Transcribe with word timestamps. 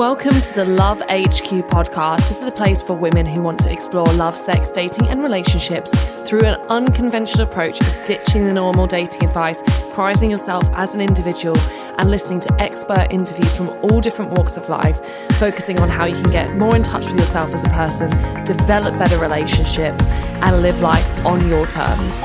Welcome 0.00 0.40
to 0.40 0.54
the 0.54 0.64
Love 0.64 1.00
HQ 1.10 1.68
podcast. 1.68 2.26
This 2.26 2.40
is 2.40 2.48
a 2.48 2.50
place 2.50 2.80
for 2.80 2.94
women 2.94 3.26
who 3.26 3.42
want 3.42 3.60
to 3.60 3.70
explore 3.70 4.06
love, 4.14 4.34
sex, 4.34 4.70
dating, 4.70 5.08
and 5.08 5.22
relationships 5.22 5.90
through 6.26 6.40
an 6.44 6.58
unconventional 6.70 7.46
approach 7.46 7.78
of 7.82 8.04
ditching 8.06 8.46
the 8.46 8.54
normal 8.54 8.86
dating 8.86 9.24
advice, 9.24 9.62
prizing 9.92 10.30
yourself 10.30 10.64
as 10.72 10.94
an 10.94 11.02
individual, 11.02 11.58
and 11.98 12.10
listening 12.10 12.40
to 12.40 12.62
expert 12.62 13.08
interviews 13.10 13.54
from 13.54 13.68
all 13.82 14.00
different 14.00 14.30
walks 14.30 14.56
of 14.56 14.66
life, 14.70 15.04
focusing 15.32 15.78
on 15.80 15.90
how 15.90 16.06
you 16.06 16.14
can 16.14 16.30
get 16.30 16.56
more 16.56 16.74
in 16.74 16.82
touch 16.82 17.04
with 17.04 17.18
yourself 17.18 17.52
as 17.52 17.62
a 17.62 17.68
person, 17.68 18.08
develop 18.46 18.94
better 18.98 19.18
relationships, 19.18 20.08
and 20.08 20.62
live 20.62 20.80
life 20.80 21.26
on 21.26 21.46
your 21.46 21.66
terms. 21.66 22.24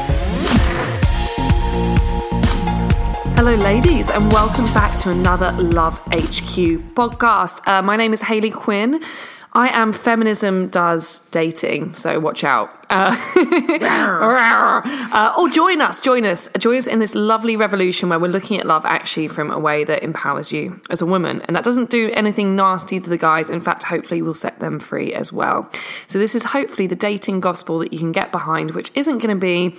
Hello, 3.47 3.57
ladies, 3.57 4.09
and 4.09 4.33
welcome 4.33 4.65
back 4.73 4.97
to 4.97 5.11
another 5.11 5.51
Love 5.61 5.99
HQ 6.07 6.81
podcast. 6.95 7.61
Uh, 7.67 7.79
my 7.83 7.95
name 7.95 8.11
is 8.11 8.23
Hayley 8.23 8.49
Quinn. 8.49 9.03
I 9.53 9.67
am 9.67 9.93
Feminism 9.93 10.67
Does 10.69 11.19
Dating, 11.29 11.93
so 11.93 12.19
watch 12.19 12.43
out. 12.43 12.87
Uh, 12.89 13.15
uh, 15.13 15.35
or 15.37 15.47
join 15.49 15.79
us, 15.79 16.01
join 16.01 16.25
us, 16.25 16.49
join 16.57 16.77
us 16.77 16.87
in 16.87 16.97
this 16.97 17.13
lovely 17.13 17.55
revolution 17.55 18.09
where 18.09 18.17
we're 18.17 18.31
looking 18.31 18.59
at 18.59 18.65
love 18.65 18.83
actually 18.83 19.27
from 19.27 19.51
a 19.51 19.59
way 19.59 19.83
that 19.83 20.01
empowers 20.01 20.51
you 20.51 20.81
as 20.89 21.03
a 21.03 21.05
woman. 21.05 21.43
And 21.43 21.55
that 21.55 21.63
doesn't 21.63 21.91
do 21.91 22.09
anything 22.15 22.55
nasty 22.55 22.99
to 22.99 23.07
the 23.07 23.15
guys. 23.15 23.51
In 23.51 23.61
fact, 23.61 23.83
hopefully, 23.83 24.23
will 24.23 24.33
set 24.33 24.59
them 24.59 24.79
free 24.79 25.13
as 25.13 25.31
well. 25.31 25.69
So, 26.07 26.17
this 26.17 26.33
is 26.33 26.41
hopefully 26.41 26.87
the 26.87 26.95
dating 26.95 27.41
gospel 27.41 27.77
that 27.77 27.93
you 27.93 27.99
can 27.99 28.11
get 28.11 28.31
behind, 28.31 28.71
which 28.71 28.89
isn't 28.95 29.19
going 29.19 29.39
to 29.39 29.39
be 29.39 29.77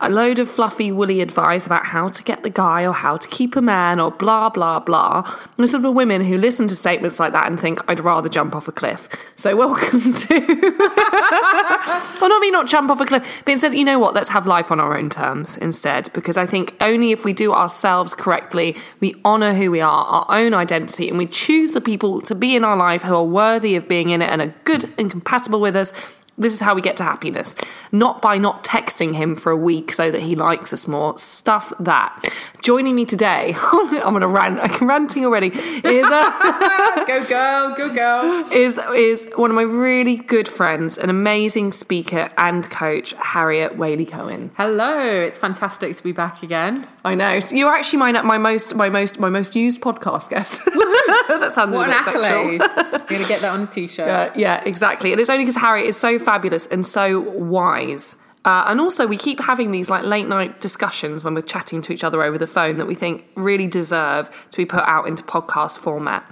a 0.00 0.08
load 0.08 0.38
of 0.38 0.50
fluffy, 0.50 0.90
woolly 0.90 1.20
advice 1.20 1.66
about 1.66 1.84
how 1.84 2.08
to 2.08 2.22
get 2.22 2.42
the 2.42 2.50
guy 2.50 2.86
or 2.86 2.92
how 2.92 3.16
to 3.16 3.28
keep 3.28 3.54
a 3.54 3.60
man 3.60 4.00
or 4.00 4.10
blah, 4.10 4.48
blah, 4.48 4.80
blah. 4.80 5.30
And 5.58 5.68
sort 5.68 5.84
of 5.84 5.94
women 5.94 6.24
who 6.24 6.38
listen 6.38 6.66
to 6.68 6.74
statements 6.74 7.20
like 7.20 7.32
that 7.32 7.46
and 7.46 7.60
think, 7.60 7.80
I'd 7.88 8.00
rather 8.00 8.28
jump 8.28 8.54
off 8.54 8.66
a 8.66 8.72
cliff. 8.72 9.08
So, 9.36 9.56
welcome 9.60 10.14
to. 10.14 10.38
well, 12.20 12.28
not 12.28 12.40
me 12.40 12.50
not 12.50 12.66
jump 12.66 12.90
off 12.90 13.00
a 13.00 13.06
cliff, 13.06 13.42
but 13.44 13.52
instead, 13.52 13.74
you 13.74 13.84
know 13.84 13.98
what? 13.98 14.14
Let's 14.14 14.30
have 14.30 14.46
life 14.46 14.70
on 14.72 14.80
our 14.80 14.96
own 14.96 15.10
terms 15.10 15.56
instead. 15.58 16.10
Because 16.14 16.36
I 16.36 16.46
think 16.46 16.74
only 16.80 17.12
if 17.12 17.24
we 17.24 17.32
do 17.32 17.52
ourselves 17.52 18.14
correctly, 18.14 18.76
we 19.00 19.20
honour 19.24 19.52
who 19.52 19.70
we 19.70 19.80
are, 19.80 20.04
our 20.06 20.26
own 20.30 20.54
identity, 20.54 21.08
and 21.08 21.18
we 21.18 21.26
choose 21.26 21.72
the 21.72 21.80
people 21.80 22.20
to 22.22 22.34
be 22.34 22.56
in 22.56 22.64
our 22.64 22.76
life 22.76 23.02
who 23.02 23.14
are 23.14 23.24
worthy 23.24 23.76
of 23.76 23.86
being 23.86 24.10
in 24.10 24.22
it 24.22 24.30
and 24.30 24.40
are 24.40 24.54
good 24.64 24.86
and 24.98 25.10
compatible 25.10 25.60
with 25.60 25.76
us 25.76 25.92
this 26.40 26.54
is 26.54 26.60
how 26.60 26.74
we 26.74 26.80
get 26.80 26.96
to 26.96 27.04
happiness. 27.04 27.54
Not 27.92 28.22
by 28.22 28.38
not 28.38 28.64
texting 28.64 29.14
him 29.14 29.36
for 29.36 29.52
a 29.52 29.56
week 29.56 29.92
so 29.92 30.10
that 30.10 30.20
he 30.20 30.34
likes 30.34 30.72
us 30.72 30.88
more. 30.88 31.16
Stuff 31.18 31.72
that. 31.78 32.28
Joining 32.62 32.94
me 32.94 33.06
today, 33.06 33.54
I'm 33.72 33.88
going 33.88 34.20
to 34.20 34.28
rant. 34.28 34.60
I'm 34.60 34.86
ranting 34.86 35.24
already. 35.24 35.46
Is 35.48 36.06
uh, 36.06 37.04
go 37.06 37.24
girl, 37.26 37.74
go 37.74 37.94
girl. 37.94 38.52
is 38.52 38.78
is 38.94 39.30
one 39.36 39.50
of 39.50 39.54
my 39.56 39.62
really 39.62 40.16
good 40.16 40.46
friends, 40.46 40.98
an 40.98 41.08
amazing 41.08 41.72
speaker 41.72 42.28
and 42.36 42.68
coach, 42.68 43.14
Harriet 43.14 43.78
Waley 43.78 44.06
Cohen. 44.06 44.50
Hello, 44.58 45.00
it's 45.00 45.38
fantastic 45.38 45.96
to 45.96 46.02
be 46.02 46.12
back 46.12 46.42
again. 46.42 46.86
I 47.02 47.14
know 47.14 47.40
you're 47.50 47.72
actually 47.72 47.98
my 48.00 48.12
my 48.22 48.36
most 48.36 48.74
my 48.74 48.90
most 48.90 49.18
my 49.18 49.30
most 49.30 49.56
used 49.56 49.80
podcast 49.80 50.28
guest. 50.28 50.62
that 51.28 51.52
sounds 51.54 51.74
What 51.74 51.88
a 51.88 51.92
an 51.92 51.98
bit 51.98 52.04
sexual. 52.04 52.24
accolade! 52.26 52.60
You're 52.60 53.18
gonna 53.18 53.28
get 53.28 53.40
that 53.40 53.52
on 53.54 53.62
a 53.62 53.66
t-shirt. 53.66 54.06
Uh, 54.06 54.30
yeah, 54.36 54.62
exactly. 54.66 55.12
And 55.12 55.20
it's 55.20 55.30
only 55.30 55.44
because 55.46 55.60
Harriet 55.60 55.86
is 55.86 55.96
so 55.96 56.18
fabulous 56.18 56.66
and 56.66 56.84
so 56.84 57.20
wise. 57.20 58.16
Uh, 58.44 58.64
and 58.68 58.80
also, 58.80 59.06
we 59.06 59.18
keep 59.18 59.38
having 59.38 59.70
these 59.70 59.90
like 59.90 60.04
late 60.04 60.26
night 60.26 60.60
discussions 60.60 61.22
when 61.22 61.34
we're 61.34 61.42
chatting 61.42 61.82
to 61.82 61.92
each 61.92 62.02
other 62.02 62.22
over 62.22 62.38
the 62.38 62.46
phone 62.46 62.78
that 62.78 62.86
we 62.86 62.94
think 62.94 63.24
really 63.34 63.66
deserve 63.66 64.48
to 64.50 64.56
be 64.56 64.64
put 64.64 64.82
out 64.86 65.06
into 65.06 65.22
podcast 65.22 65.78
format. 65.78 66.24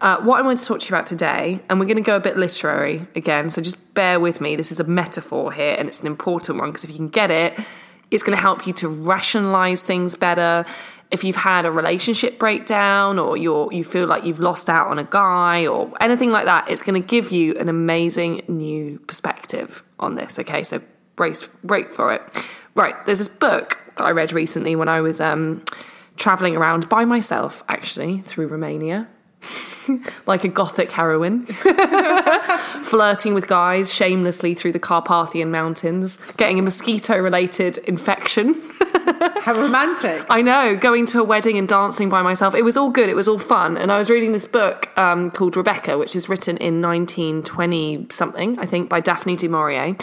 Uh, 0.00 0.20
what 0.22 0.38
I 0.38 0.42
want 0.42 0.60
to 0.60 0.64
talk 0.64 0.78
to 0.78 0.88
you 0.88 0.94
about 0.94 1.06
today, 1.06 1.60
and 1.68 1.80
we're 1.80 1.86
going 1.86 1.96
to 1.96 2.02
go 2.02 2.14
a 2.14 2.20
bit 2.20 2.36
literary 2.36 3.04
again, 3.16 3.50
so 3.50 3.60
just 3.60 3.94
bear 3.94 4.20
with 4.20 4.40
me. 4.40 4.54
This 4.54 4.70
is 4.70 4.78
a 4.78 4.84
metaphor 4.84 5.50
here, 5.50 5.74
and 5.76 5.88
it's 5.88 6.00
an 6.00 6.06
important 6.06 6.60
one 6.60 6.68
because 6.68 6.84
if 6.84 6.90
you 6.90 6.96
can 6.96 7.08
get 7.08 7.32
it, 7.32 7.58
it's 8.12 8.22
going 8.22 8.36
to 8.36 8.40
help 8.40 8.64
you 8.66 8.72
to 8.74 8.88
rationalize 8.88 9.82
things 9.82 10.14
better. 10.14 10.64
If 11.10 11.24
you've 11.24 11.36
had 11.36 11.64
a 11.64 11.72
relationship 11.72 12.38
breakdown 12.38 13.18
or 13.18 13.36
you're, 13.36 13.72
you 13.72 13.82
feel 13.82 14.06
like 14.06 14.24
you've 14.24 14.40
lost 14.40 14.70
out 14.70 14.88
on 14.88 14.98
a 14.98 15.04
guy 15.04 15.66
or 15.66 15.92
anything 16.00 16.30
like 16.30 16.44
that, 16.44 16.70
it's 16.70 16.82
going 16.82 17.00
to 17.00 17.06
give 17.06 17.32
you 17.32 17.56
an 17.56 17.68
amazing 17.68 18.42
new 18.46 19.00
perspective 19.00 19.82
on 19.98 20.14
this. 20.14 20.38
Okay, 20.38 20.62
so 20.62 20.80
brace, 21.18 21.46
break 21.62 21.90
for 21.90 22.14
it. 22.14 22.22
Right, 22.74 22.94
there's 23.04 23.18
this 23.18 23.28
book 23.28 23.78
that 23.96 24.04
I 24.04 24.12
read 24.12 24.32
recently 24.32 24.74
when 24.74 24.88
I 24.88 25.02
was 25.02 25.20
um, 25.20 25.62
traveling 26.16 26.56
around 26.56 26.88
by 26.88 27.04
myself, 27.04 27.62
actually, 27.68 28.22
through 28.22 28.46
Romania. 28.46 29.08
like 30.26 30.44
a 30.44 30.48
gothic 30.48 30.90
heroine, 30.90 31.46
flirting 32.82 33.34
with 33.34 33.46
guys 33.46 33.92
shamelessly 33.94 34.52
through 34.52 34.72
the 34.72 34.78
Carpathian 34.78 35.50
Mountains, 35.50 36.16
getting 36.36 36.58
a 36.58 36.62
mosquito 36.62 37.18
related 37.20 37.78
infection. 37.78 38.54
How 39.40 39.54
romantic! 39.54 40.26
I 40.28 40.42
know, 40.42 40.76
going 40.76 41.06
to 41.06 41.20
a 41.20 41.24
wedding 41.24 41.56
and 41.56 41.68
dancing 41.68 42.08
by 42.08 42.22
myself. 42.22 42.54
It 42.54 42.62
was 42.62 42.76
all 42.76 42.90
good, 42.90 43.08
it 43.08 43.16
was 43.16 43.28
all 43.28 43.38
fun. 43.38 43.76
And 43.76 43.90
I 43.92 43.98
was 43.98 44.10
reading 44.10 44.32
this 44.32 44.44
book 44.46 44.88
um, 44.98 45.30
called 45.30 45.56
Rebecca, 45.56 45.96
which 45.96 46.16
is 46.16 46.28
written 46.28 46.56
in 46.58 46.82
1920 46.82 48.08
something, 48.10 48.58
I 48.58 48.66
think, 48.66 48.88
by 48.88 49.00
Daphne 49.00 49.36
du 49.36 49.48
Maurier. 49.48 49.96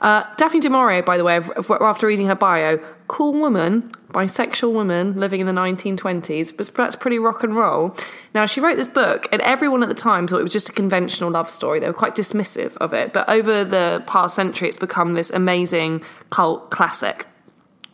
Uh, 0.00 0.24
Daphne 0.36 0.60
du 0.60 0.68
Maurier, 0.70 1.02
by 1.02 1.16
the 1.16 1.24
way, 1.24 1.40
after 1.80 2.06
reading 2.06 2.26
her 2.26 2.34
bio, 2.34 2.78
cool 3.08 3.32
woman, 3.32 3.90
bisexual 4.10 4.72
woman 4.72 5.18
living 5.18 5.40
in 5.40 5.46
the 5.46 5.52
1920s, 5.52 6.56
but 6.56 6.66
that's 6.74 6.96
pretty 6.96 7.18
rock 7.18 7.42
and 7.42 7.56
roll. 7.56 7.96
Now, 8.34 8.46
she 8.46 8.60
wrote 8.60 8.76
this 8.76 8.88
book, 8.88 9.28
and 9.32 9.40
everyone 9.42 9.82
at 9.82 9.88
the 9.88 9.94
time 9.94 10.26
thought 10.26 10.40
it 10.40 10.42
was 10.42 10.52
just 10.52 10.68
a 10.68 10.72
conventional 10.72 11.30
love 11.30 11.50
story. 11.50 11.80
They 11.80 11.86
were 11.86 11.92
quite 11.92 12.14
dismissive 12.14 12.76
of 12.76 12.92
it. 12.92 13.12
But 13.12 13.28
over 13.28 13.64
the 13.64 14.02
past 14.06 14.34
century, 14.34 14.68
it's 14.68 14.78
become 14.78 15.14
this 15.14 15.30
amazing 15.30 16.02
cult 16.30 16.70
classic. 16.70 17.26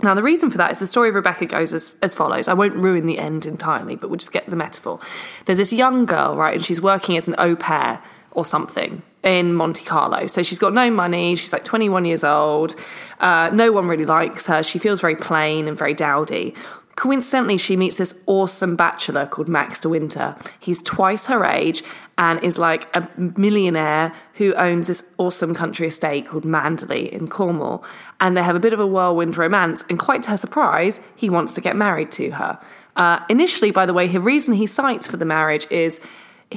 Now, 0.03 0.15
the 0.15 0.23
reason 0.23 0.51
for 0.51 0.59
that 0.59 0.73
is 0.73 0.81
the 0.81 0.89
story 0.89 1.11
of 1.11 1.15
Rebecca 1.15 1.47
goes 1.47 1.73
as, 1.73 1.95
as 2.03 2.13
follows. 2.13 2.49
I 2.49 2.55
won't 2.55 2.75
ruin 2.75 3.07
the 3.07 3.21
end 3.21 3.47
entirely, 3.47 3.95
but 3.95 4.11
we'll 4.11 4.19
just 4.19 4.33
get 4.33 4.51
the 4.51 4.57
metaphor. 4.57 4.99
There's 5.45 5.59
this 5.59 5.73
young 5.73 6.07
girl, 6.07 6.37
right, 6.37 6.55
and 6.55 6.65
she's 6.65 6.81
working 6.81 7.17
as 7.17 7.29
an 7.29 7.37
au 7.39 7.55
pair 7.55 8.03
or 8.33 8.45
something 8.45 9.03
in 9.23 9.55
Monte 9.55 9.85
Carlo. 9.85 10.27
So 10.27 10.43
she's 10.43 10.59
got 10.59 10.73
no 10.73 10.91
money. 10.91 11.35
She's 11.37 11.53
like 11.53 11.65
21 11.65 12.05
years 12.05 12.25
old. 12.25 12.75
Uh, 13.21 13.51
no 13.53 13.73
one 13.73 13.87
really 13.87 14.07
likes 14.07 14.47
her. 14.47 14.63
She 14.63 14.79
feels 14.79 15.01
very 15.01 15.17
plain 15.17 15.69
and 15.69 15.77
very 15.77 15.95
dowdy. 15.95 16.55
Coincidentally, 16.97 17.57
she 17.57 17.77
meets 17.77 17.97
this 17.97 18.23
awesome 18.27 18.77
bachelor 18.77 19.27
called 19.27 19.49
Max 19.49 19.81
de 19.81 19.89
Winter. 19.89 20.37
He's 20.61 20.83
twice 20.83 21.27
her 21.27 21.45
age 21.45 21.83
and 22.19 22.43
is 22.45 22.59
like 22.59 22.95
a 22.95 23.09
millionaire 23.17 24.13
who 24.35 24.53
owns 24.55 24.89
this 24.89 25.11
awesome 25.17 25.55
country 25.55 25.87
estate 25.87 26.27
called 26.27 26.45
Manderley 26.45 27.09
in 27.09 27.29
Cornwall. 27.29 27.85
And 28.21 28.37
they 28.37 28.43
have 28.43 28.57
a 28.57 28.61
bit 28.61 28.75
of 28.75 28.81
a 28.81 28.87
whirlwind 28.87 29.39
romance. 29.39 29.85
And 29.89 29.99
quite 29.99 30.23
to 30.25 30.31
her 30.31 30.37
surprise, 30.37 31.01
he 31.17 31.31
wants 31.31 31.55
to 31.55 31.63
get 31.63 31.77
married 31.77 32.13
to 32.13 32.33
her. 32.33 32.61
Uh, 32.97 33.21
initially, 33.31 33.71
by 33.71 33.87
the 33.87 33.95
way, 33.95 34.07
the 34.07 34.21
reason 34.21 34.53
he 34.53 34.67
cites 34.67 35.07
for 35.07 35.17
the 35.17 35.25
marriage 35.25 35.67
is 35.71 36.01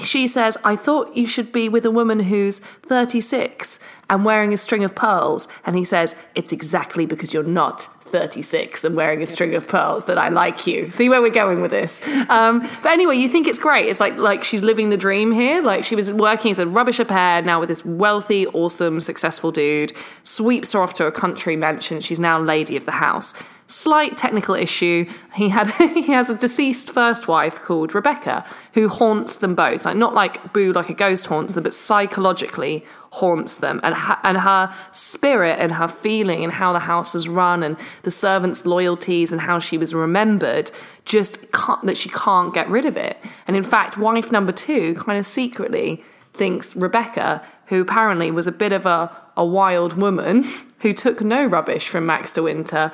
she 0.01 0.27
says, 0.27 0.57
I 0.63 0.75
thought 0.75 1.15
you 1.15 1.27
should 1.27 1.51
be 1.51 1.69
with 1.69 1.85
a 1.85 1.91
woman 1.91 2.19
who's 2.19 2.59
36 2.59 3.79
and 4.09 4.25
wearing 4.25 4.53
a 4.53 4.57
string 4.57 4.83
of 4.83 4.95
pearls. 4.95 5.47
And 5.65 5.75
he 5.75 5.83
says, 5.83 6.15
It's 6.35 6.51
exactly 6.51 7.05
because 7.05 7.33
you're 7.33 7.43
not 7.43 7.89
36 8.05 8.83
and 8.83 8.95
wearing 8.95 9.21
a 9.21 9.25
string 9.25 9.55
of 9.55 9.67
pearls 9.67 10.05
that 10.05 10.17
I 10.17 10.29
like 10.29 10.67
you. 10.67 10.89
See 10.91 11.09
where 11.09 11.21
we're 11.21 11.31
going 11.31 11.61
with 11.61 11.71
this. 11.71 12.01
Um, 12.29 12.67
but 12.81 12.91
anyway, 12.91 13.17
you 13.17 13.27
think 13.27 13.47
it's 13.47 13.59
great. 13.59 13.87
It's 13.87 13.99
like 13.99 14.15
like 14.17 14.43
she's 14.43 14.63
living 14.63 14.89
the 14.89 14.97
dream 14.97 15.31
here. 15.31 15.61
Like 15.61 15.83
she 15.83 15.95
was 15.95 16.11
working 16.11 16.51
as 16.51 16.59
a 16.59 16.67
rubbish 16.67 16.99
au 16.99 17.05
pair, 17.05 17.41
now 17.41 17.59
with 17.59 17.69
this 17.69 17.83
wealthy, 17.83 18.47
awesome, 18.47 18.99
successful 18.99 19.51
dude, 19.51 19.93
sweeps 20.23 20.71
her 20.73 20.81
off 20.81 20.93
to 20.95 21.05
a 21.05 21.11
country 21.11 21.55
mansion. 21.55 21.99
She's 22.01 22.19
now 22.19 22.39
lady 22.39 22.77
of 22.77 22.85
the 22.85 22.91
house. 22.91 23.33
Slight 23.67 24.15
technical 24.15 24.53
issue. 24.53 25.09
He 25.33 25.49
had 25.49 25.67
he 25.71 26.11
has 26.11 26.29
a 26.29 26.37
deceased 26.37 26.91
first 26.91 27.27
wife 27.27 27.61
called 27.61 27.95
Rebecca 27.95 28.45
who 28.73 28.87
haunts 28.89 29.37
them 29.37 29.55
both. 29.55 29.85
Like 29.85 29.97
not 29.97 30.13
like 30.13 30.53
boo 30.53 30.71
like 30.71 30.89
a 30.89 30.93
ghost 30.93 31.25
haunts 31.25 31.55
them, 31.55 31.63
but 31.63 31.73
psychologically 31.73 32.85
haunts 33.09 33.55
them 33.55 33.79
and 33.81 33.95
ha- 33.95 34.19
and 34.23 34.37
her 34.37 34.73
spirit 34.91 35.57
and 35.59 35.71
her 35.71 35.87
feeling 35.87 36.43
and 36.43 36.51
how 36.51 36.73
the 36.73 36.79
house 36.79 37.13
was 37.13 37.27
run 37.27 37.63
and 37.63 37.77
the 38.03 38.11
servants' 38.11 38.65
loyalties 38.65 39.31
and 39.31 39.41
how 39.41 39.57
she 39.57 39.77
was 39.77 39.93
remembered 39.93 40.69
just 41.05 41.51
can't, 41.53 41.81
that 41.83 41.95
she 41.95 42.09
can't 42.09 42.53
get 42.53 42.69
rid 42.69 42.85
of 42.85 42.97
it. 42.97 43.17
And 43.47 43.55
in 43.55 43.63
fact, 43.63 43.97
wife 43.97 44.31
number 44.31 44.51
two 44.51 44.95
kind 44.95 45.17
of 45.17 45.25
secretly 45.25 46.03
thinks 46.33 46.75
Rebecca, 46.75 47.41
who 47.67 47.81
apparently 47.81 48.31
was 48.31 48.47
a 48.47 48.51
bit 48.51 48.73
of 48.73 48.85
a, 48.85 49.15
a 49.37 49.45
wild 49.45 49.93
woman 49.93 50.43
who 50.79 50.93
took 50.93 51.21
no 51.21 51.45
rubbish 51.45 51.87
from 51.87 52.05
Max 52.05 52.33
de 52.33 52.43
Winter, 52.43 52.91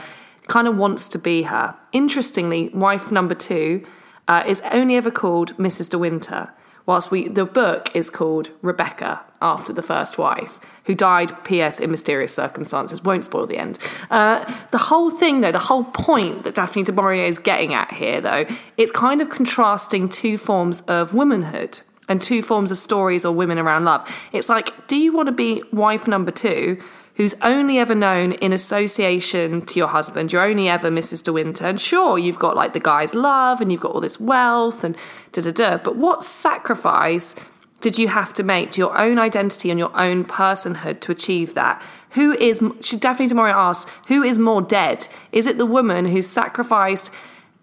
kind 0.48 0.68
of 0.68 0.78
wants 0.78 1.08
to 1.10 1.20
be 1.20 1.44
her. 1.44 1.76
Interestingly, 1.92 2.70
wife 2.70 3.12
number 3.12 3.36
two 3.36 3.86
uh, 4.28 4.44
is 4.48 4.62
only 4.72 4.96
ever 4.96 5.12
called 5.12 5.56
Mrs. 5.58 5.90
de 5.90 5.98
Winter, 5.98 6.52
whilst 6.86 7.12
we 7.12 7.28
the 7.28 7.46
book 7.46 7.96
is 7.96 8.10
called 8.10 8.50
Rebecca 8.62 9.22
after 9.42 9.74
the 9.74 9.82
first 9.82 10.18
wife, 10.18 10.60
who 10.86 10.96
died, 10.96 11.32
P.S., 11.44 11.80
in 11.80 11.90
mysterious 11.90 12.34
circumstances. 12.34 13.04
Won't 13.04 13.26
spoil 13.26 13.48
the 13.48 13.58
end. 13.58 13.80
Uh, 14.10 14.44
the 14.72 14.78
whole 14.78 15.10
thing, 15.10 15.42
though, 15.42 15.52
the 15.52 15.60
whole 15.60 15.84
point 15.84 16.44
that 16.44 16.56
Daphne 16.56 16.84
du 16.84 16.92
Maurier 16.92 17.26
is 17.26 17.40
getting 17.40 17.74
at 17.74 17.92
here, 17.92 18.22
though, 18.22 18.46
it's 18.78 18.92
kind 18.92 19.22
of 19.22 19.30
contrasting 19.30 20.10
two 20.10 20.38
forms 20.38 20.82
of 20.82 21.14
womanhood 21.14 21.82
and 22.08 22.22
two 22.22 22.42
forms 22.42 22.72
of 22.72 22.78
stories 22.78 23.26
or 23.26 23.34
women 23.34 23.58
around 23.58 23.86
love. 23.86 24.08
It's 24.32 24.50
like, 24.50 24.88
do 24.88 24.98
you 24.98 25.14
want 25.14 25.28
to 25.28 25.36
be 25.36 25.64
wife 25.72 26.08
number 26.08 26.32
two? 26.32 26.80
Who's 27.16 27.36
only 27.42 27.78
ever 27.78 27.94
known 27.94 28.32
in 28.34 28.54
association 28.54 29.66
to 29.66 29.80
your 29.80 29.90
husband? 29.90 30.32
You're 30.32 30.44
only 30.44 30.70
ever 30.70 30.90
Mrs. 30.90 31.24
De 31.24 31.34
Winter. 31.34 31.66
And 31.66 31.80
sure, 31.80 32.18
you've 32.18 32.40
got 32.40 32.56
like 32.56 32.74
the 32.74 32.80
guy's 32.80 33.14
love 33.14 33.62
and 33.62 33.72
you've 33.72 33.82
got 33.82 33.92
all 33.92 34.02
this 34.02 34.20
wealth 34.20 34.84
and 34.84 34.96
da 35.32 35.42
da 35.42 35.52
da. 35.52 35.78
But 35.78 35.98
what 35.98 36.24
sacrifice 36.24 37.36
did 37.82 37.98
you 37.98 38.08
have 38.08 38.34
to 38.34 38.44
make 38.44 38.72
to 38.72 38.82
your 38.82 38.98
own 38.98 39.20
identity 39.20 39.70
and 39.70 39.80
your 39.80 39.92
own 40.00 40.24
personhood 40.24 41.02
to 41.02 41.12
achieve 41.12 41.54
that? 41.56 41.84
Who 42.12 42.34
is, 42.34 42.62
she 42.82 42.98
du 42.98 43.34
Maurier 43.34 43.56
asks, 43.56 43.92
who 44.08 44.24
is 44.24 44.40
more 44.40 44.62
dead? 44.62 45.08
Is 45.32 45.48
it 45.48 45.58
the 45.58 45.66
woman 45.66 46.06
who's 46.06 46.28
sacrificed 46.28 47.12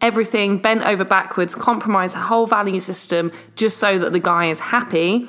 everything, 0.00 0.58
bent 0.58 0.84
over 0.84 1.04
backwards, 1.04 1.54
compromised 1.54 2.14
her 2.14 2.20
whole 2.20 2.46
value 2.46 2.80
system 2.80 3.32
just 3.56 3.78
so 3.78 3.98
that 3.98 4.12
the 4.12 4.20
guy 4.20 4.46
is 4.46 4.58
happy? 4.58 5.28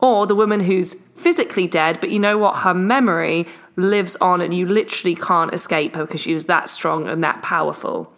Or 0.00 0.26
the 0.26 0.34
woman 0.34 0.60
who's 0.60 1.05
physically 1.26 1.66
dead, 1.66 1.98
but 1.98 2.10
you 2.10 2.20
know 2.20 2.38
what? 2.38 2.58
Her 2.58 2.72
memory 2.72 3.48
lives 3.74 4.14
on 4.20 4.40
and 4.40 4.54
you 4.54 4.64
literally 4.64 5.16
can't 5.16 5.52
escape 5.52 5.96
her 5.96 6.04
because 6.04 6.20
she 6.20 6.32
was 6.32 6.44
that 6.44 6.70
strong 6.70 7.08
and 7.08 7.24
that 7.24 7.42
powerful. 7.42 8.12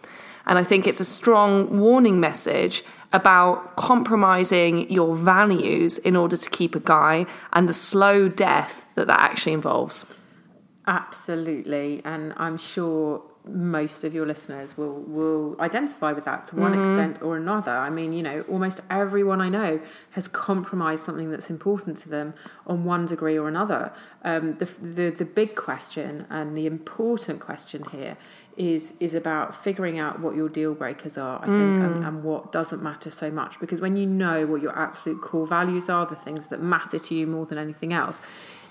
And 0.45 0.59
I 0.59 0.63
think 0.63 0.85
it's 0.85 0.99
a 0.99 1.05
strong 1.05 1.79
warning 1.79 2.19
message 2.19 2.83
about 3.11 3.75
compromising 3.77 4.87
your 4.91 5.15
values 5.15 5.97
in 5.97 6.15
order 6.15 6.37
to 6.37 6.49
keep 6.51 6.75
a 6.75 6.79
guy 6.79 7.25
and 7.53 7.67
the 7.67 7.73
slow 7.73 8.29
death 8.29 8.85
that 8.93 9.07
that 9.07 9.19
actually 9.19 9.53
involves. 9.53 10.05
Absolutely, 10.89 12.01
and 12.03 12.33
I'm 12.35 12.57
sure 12.57 13.21
most 13.47 14.03
of 14.03 14.11
your 14.13 14.25
listeners 14.25 14.75
will 14.75 15.01
will 15.01 15.55
identify 15.61 16.11
with 16.13 16.25
that 16.25 16.45
to 16.45 16.55
one 16.55 16.71
Mm-hmm. 16.71 16.81
extent 16.81 17.21
or 17.21 17.37
another. 17.37 17.71
I 17.71 17.91
mean, 17.91 18.11
you 18.11 18.23
know, 18.23 18.43
almost 18.49 18.81
everyone 18.89 19.39
I 19.39 19.49
know 19.49 19.79
has 20.11 20.27
compromised 20.27 21.03
something 21.03 21.29
that's 21.29 21.51
important 21.51 21.95
to 21.99 22.09
them 22.09 22.33
on 22.65 22.85
one 22.85 23.05
degree 23.05 23.37
or 23.37 23.47
another. 23.47 23.93
Um, 24.23 24.57
the, 24.57 24.65
the 24.81 25.11
the 25.11 25.25
big 25.25 25.55
question 25.55 26.25
and 26.31 26.57
the 26.57 26.65
important 26.65 27.39
question 27.39 27.83
here 27.91 28.17
is 28.57 28.93
is 28.99 29.13
about 29.13 29.55
figuring 29.55 29.99
out 29.99 30.19
what 30.19 30.35
your 30.35 30.49
deal 30.49 30.73
breakers 30.73 31.19
are, 31.19 31.39
I 31.39 31.45
think, 31.45 31.79
and, 31.85 32.03
and 32.03 32.23
what 32.23 32.51
doesn't 32.51 32.81
matter 32.81 33.11
so 33.11 33.29
much. 33.29 33.59
Because 33.59 33.79
when 33.79 33.95
you 33.95 34.07
know 34.07 34.47
what 34.47 34.61
your 34.63 34.75
absolute 34.77 35.21
core 35.21 35.45
values 35.45 35.87
are, 35.87 36.07
the 36.07 36.15
things 36.15 36.47
that 36.47 36.63
matter 36.63 36.97
to 36.97 37.13
you 37.15 37.27
more 37.27 37.45
than 37.45 37.59
anything 37.59 37.93
else, 37.93 38.21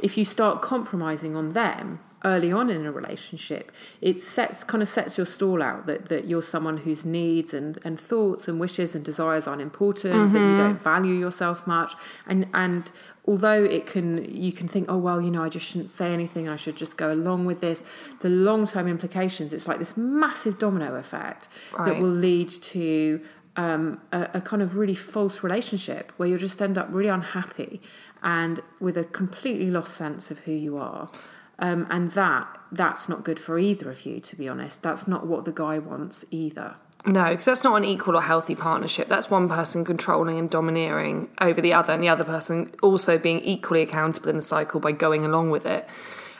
if 0.00 0.18
you 0.18 0.24
start 0.24 0.62
compromising 0.62 1.36
on 1.36 1.52
them 1.52 2.00
early 2.24 2.50
on 2.50 2.70
in 2.70 2.84
a 2.84 2.92
relationship, 2.92 3.70
it 4.00 4.20
sets 4.20 4.64
kind 4.64 4.82
of 4.82 4.88
sets 4.88 5.16
your 5.16 5.26
stall 5.26 5.62
out 5.62 5.86
that, 5.86 6.08
that 6.08 6.26
you're 6.26 6.42
someone 6.42 6.78
whose 6.78 7.04
needs 7.04 7.54
and, 7.54 7.78
and 7.84 7.98
thoughts 7.98 8.48
and 8.48 8.58
wishes 8.58 8.94
and 8.94 9.04
desires 9.04 9.46
aren't 9.46 9.62
important, 9.62 10.32
that 10.32 10.38
you 10.38 10.56
don't 10.56 10.80
value 10.80 11.14
yourself 11.14 11.66
much. 11.66 11.94
And 12.26 12.46
and 12.52 12.90
although 13.26 13.62
it 13.62 13.86
can 13.86 14.24
you 14.34 14.52
can 14.52 14.66
think, 14.68 14.86
oh 14.88 14.98
well, 14.98 15.20
you 15.20 15.30
know, 15.30 15.42
I 15.42 15.48
just 15.48 15.66
shouldn't 15.66 15.90
say 15.90 16.12
anything, 16.12 16.48
I 16.48 16.56
should 16.56 16.76
just 16.76 16.96
go 16.96 17.12
along 17.12 17.46
with 17.46 17.60
this, 17.60 17.82
the 18.20 18.28
long 18.28 18.66
term 18.66 18.88
implications, 18.88 19.52
it's 19.52 19.68
like 19.68 19.78
this 19.78 19.96
massive 19.96 20.58
domino 20.58 20.94
effect 20.96 21.48
that 21.76 22.00
will 22.00 22.08
lead 22.08 22.48
to 22.48 23.20
um, 23.56 24.00
a, 24.12 24.28
a 24.34 24.40
kind 24.40 24.62
of 24.62 24.76
really 24.76 24.94
false 24.94 25.42
relationship 25.42 26.12
where 26.16 26.28
you'll 26.28 26.38
just 26.38 26.62
end 26.62 26.78
up 26.78 26.88
really 26.90 27.08
unhappy 27.08 27.82
and 28.22 28.60
with 28.80 28.96
a 28.96 29.04
completely 29.04 29.70
lost 29.70 29.94
sense 29.94 30.30
of 30.30 30.38
who 30.40 30.52
you 30.52 30.76
are. 30.76 31.10
Um, 31.58 31.86
and 31.90 32.12
that 32.12 32.46
that's 32.70 33.08
not 33.08 33.24
good 33.24 33.40
for 33.40 33.58
either 33.58 33.90
of 33.90 34.06
you, 34.06 34.20
to 34.20 34.36
be 34.36 34.48
honest. 34.48 34.82
That's 34.82 35.08
not 35.08 35.26
what 35.26 35.44
the 35.44 35.52
guy 35.52 35.78
wants 35.78 36.24
either. 36.30 36.76
No, 37.06 37.30
because 37.30 37.44
that's 37.44 37.64
not 37.64 37.76
an 37.76 37.84
equal 37.84 38.16
or 38.16 38.22
healthy 38.22 38.54
partnership. 38.54 39.08
That's 39.08 39.30
one 39.30 39.48
person 39.48 39.84
controlling 39.84 40.38
and 40.38 40.50
domineering 40.50 41.28
over 41.40 41.60
the 41.60 41.72
other, 41.72 41.92
and 41.92 42.02
the 42.02 42.08
other 42.08 42.24
person 42.24 42.72
also 42.82 43.18
being 43.18 43.40
equally 43.40 43.82
accountable 43.82 44.28
in 44.28 44.36
the 44.36 44.42
cycle 44.42 44.80
by 44.80 44.92
going 44.92 45.24
along 45.24 45.50
with 45.50 45.64
it. 45.64 45.88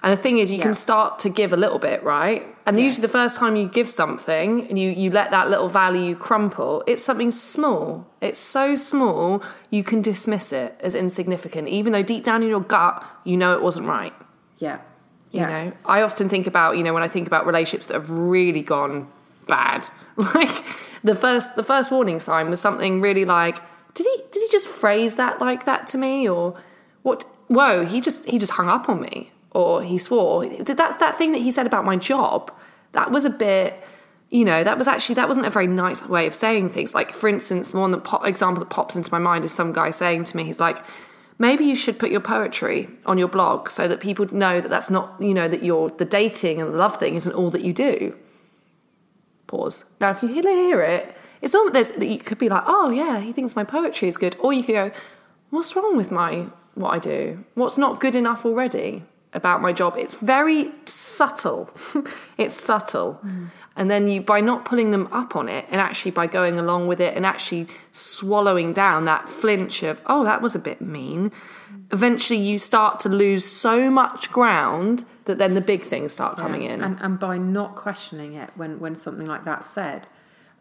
And 0.02 0.12
the 0.12 0.16
thing 0.16 0.38
is, 0.38 0.52
you 0.52 0.58
Yeah. 0.58 0.64
can 0.64 0.74
start 0.74 1.18
to 1.20 1.28
give 1.28 1.52
a 1.52 1.56
little 1.56 1.78
bit, 1.80 2.04
right? 2.04 2.44
And 2.66 2.78
usually, 2.78 3.02
the 3.02 3.08
first 3.08 3.36
time 3.38 3.56
you 3.56 3.66
give 3.66 3.88
something 3.88 4.68
and 4.68 4.78
you, 4.78 4.90
you 4.90 5.10
let 5.10 5.30
that 5.32 5.48
little 5.50 5.68
value 5.68 6.14
crumple, 6.14 6.84
it's 6.86 7.02
something 7.02 7.32
small. 7.32 8.06
It's 8.20 8.38
so 8.38 8.76
small, 8.76 9.42
you 9.70 9.82
can 9.82 10.00
dismiss 10.02 10.52
it 10.52 10.78
as 10.80 10.94
insignificant, 10.94 11.66
even 11.68 11.92
though 11.92 12.02
deep 12.02 12.22
down 12.24 12.42
in 12.42 12.48
your 12.48 12.60
gut, 12.60 13.04
you 13.24 13.36
know 13.36 13.54
it 13.54 13.62
wasn't 13.62 13.88
right. 13.88 14.12
Yeah. 14.58 14.78
You 15.30 15.40
know, 15.40 15.72
I 15.84 16.02
often 16.02 16.28
think 16.28 16.46
about, 16.46 16.76
you 16.76 16.82
know, 16.82 16.94
when 16.94 17.02
I 17.02 17.08
think 17.08 17.26
about 17.26 17.46
relationships 17.46 17.86
that 17.86 17.94
have 17.94 18.08
really 18.08 18.62
gone 18.62 19.08
bad, 19.46 19.86
like 20.16 20.64
the 21.04 21.14
first 21.14 21.56
the 21.56 21.62
first 21.62 21.90
warning 21.90 22.20
sign 22.20 22.50
was 22.50 22.60
something 22.60 23.00
really 23.00 23.24
like, 23.24 23.60
did 23.94 24.06
he 24.06 24.22
did 24.30 24.42
he 24.42 24.48
just 24.50 24.68
phrase 24.68 25.16
that 25.16 25.40
like 25.40 25.64
that 25.66 25.86
to 25.88 25.98
me? 25.98 26.28
Or 26.28 26.58
what 27.02 27.24
whoa, 27.48 27.84
he 27.84 28.00
just 28.00 28.28
he 28.28 28.38
just 28.38 28.52
hung 28.52 28.68
up 28.68 28.88
on 28.88 29.00
me. 29.00 29.30
Or 29.52 29.82
he 29.82 29.98
swore. 29.98 30.44
Did 30.46 30.76
that 30.76 30.98
that 31.00 31.18
thing 31.18 31.32
that 31.32 31.38
he 31.38 31.50
said 31.50 31.66
about 31.66 31.84
my 31.84 31.96
job, 31.96 32.52
that 32.92 33.10
was 33.10 33.24
a 33.24 33.30
bit 33.30 33.82
you 34.30 34.44
know, 34.44 34.62
that 34.62 34.76
was 34.76 34.86
actually 34.86 35.14
that 35.14 35.28
wasn't 35.28 35.46
a 35.46 35.50
very 35.50 35.66
nice 35.66 36.06
way 36.06 36.26
of 36.26 36.34
saying 36.34 36.70
things. 36.70 36.94
Like, 36.94 37.12
for 37.12 37.28
instance, 37.28 37.72
one 37.72 37.92
that 37.92 38.04
pop, 38.04 38.26
example 38.26 38.60
that 38.62 38.68
pops 38.68 38.94
into 38.94 39.10
my 39.10 39.18
mind 39.18 39.44
is 39.44 39.52
some 39.52 39.72
guy 39.72 39.90
saying 39.90 40.24
to 40.24 40.36
me, 40.36 40.44
he's 40.44 40.60
like, 40.60 40.84
maybe 41.38 41.64
you 41.64 41.74
should 41.74 41.98
put 41.98 42.10
your 42.10 42.20
poetry 42.20 42.88
on 43.06 43.18
your 43.18 43.28
blog 43.28 43.70
so 43.70 43.88
that 43.88 44.00
people 44.00 44.26
know 44.34 44.60
that 44.60 44.68
that's 44.68 44.90
not, 44.90 45.20
you 45.20 45.34
know, 45.34 45.48
that 45.48 45.62
you're 45.62 45.88
the 45.88 46.04
dating 46.04 46.60
and 46.60 46.72
the 46.72 46.76
love 46.76 46.96
thing 46.98 47.14
isn't 47.14 47.32
all 47.32 47.50
that 47.50 47.62
you 47.62 47.72
do. 47.72 48.16
Pause. 49.46 49.84
Now, 50.00 50.10
if 50.10 50.22
you 50.22 50.28
hear, 50.28 50.82
it, 50.82 51.16
it's 51.40 51.54
almost 51.54 51.74
there's 51.74 51.92
that 51.92 52.06
you 52.06 52.18
could 52.18 52.38
be 52.38 52.48
like, 52.48 52.64
oh 52.66 52.90
yeah, 52.90 53.20
he 53.20 53.32
thinks 53.32 53.56
my 53.56 53.64
poetry 53.64 54.08
is 54.08 54.16
good, 54.16 54.36
or 54.40 54.52
you 54.52 54.62
could 54.62 54.72
go, 54.72 54.90
what's 55.50 55.74
wrong 55.74 55.96
with 55.96 56.10
my 56.10 56.46
what 56.74 56.90
I 56.94 56.98
do? 56.98 57.44
What's 57.54 57.78
not 57.78 58.00
good 58.00 58.14
enough 58.14 58.44
already 58.44 59.02
about 59.32 59.60
my 59.60 59.72
job? 59.72 59.96
It's 59.96 60.14
very 60.14 60.70
subtle. 60.84 61.70
it's 62.38 62.54
subtle. 62.54 63.20
Mm. 63.24 63.48
And 63.78 63.88
then 63.88 64.08
you, 64.08 64.20
by 64.20 64.40
not 64.40 64.64
pulling 64.64 64.90
them 64.90 65.08
up 65.12 65.36
on 65.36 65.48
it 65.48 65.64
and 65.70 65.80
actually 65.80 66.10
by 66.10 66.26
going 66.26 66.58
along 66.58 66.88
with 66.88 67.00
it 67.00 67.16
and 67.16 67.24
actually 67.24 67.68
swallowing 67.92 68.72
down 68.72 69.04
that 69.04 69.28
flinch 69.28 69.84
of, 69.84 70.02
oh, 70.06 70.24
that 70.24 70.42
was 70.42 70.56
a 70.56 70.58
bit 70.58 70.80
mean, 70.80 71.30
eventually 71.92 72.40
you 72.40 72.58
start 72.58 72.98
to 73.00 73.08
lose 73.08 73.44
so 73.44 73.88
much 73.88 74.32
ground 74.32 75.04
that 75.26 75.38
then 75.38 75.54
the 75.54 75.60
big 75.60 75.82
things 75.82 76.12
start 76.12 76.36
coming 76.36 76.62
in. 76.62 76.82
And, 76.82 76.98
and 77.00 77.20
by 77.20 77.38
not 77.38 77.76
questioning 77.76 78.34
it 78.34 78.50
when, 78.56 78.80
when 78.80 78.96
something 78.96 79.26
like 79.26 79.44
that's 79.44 79.68
said, 79.68 80.08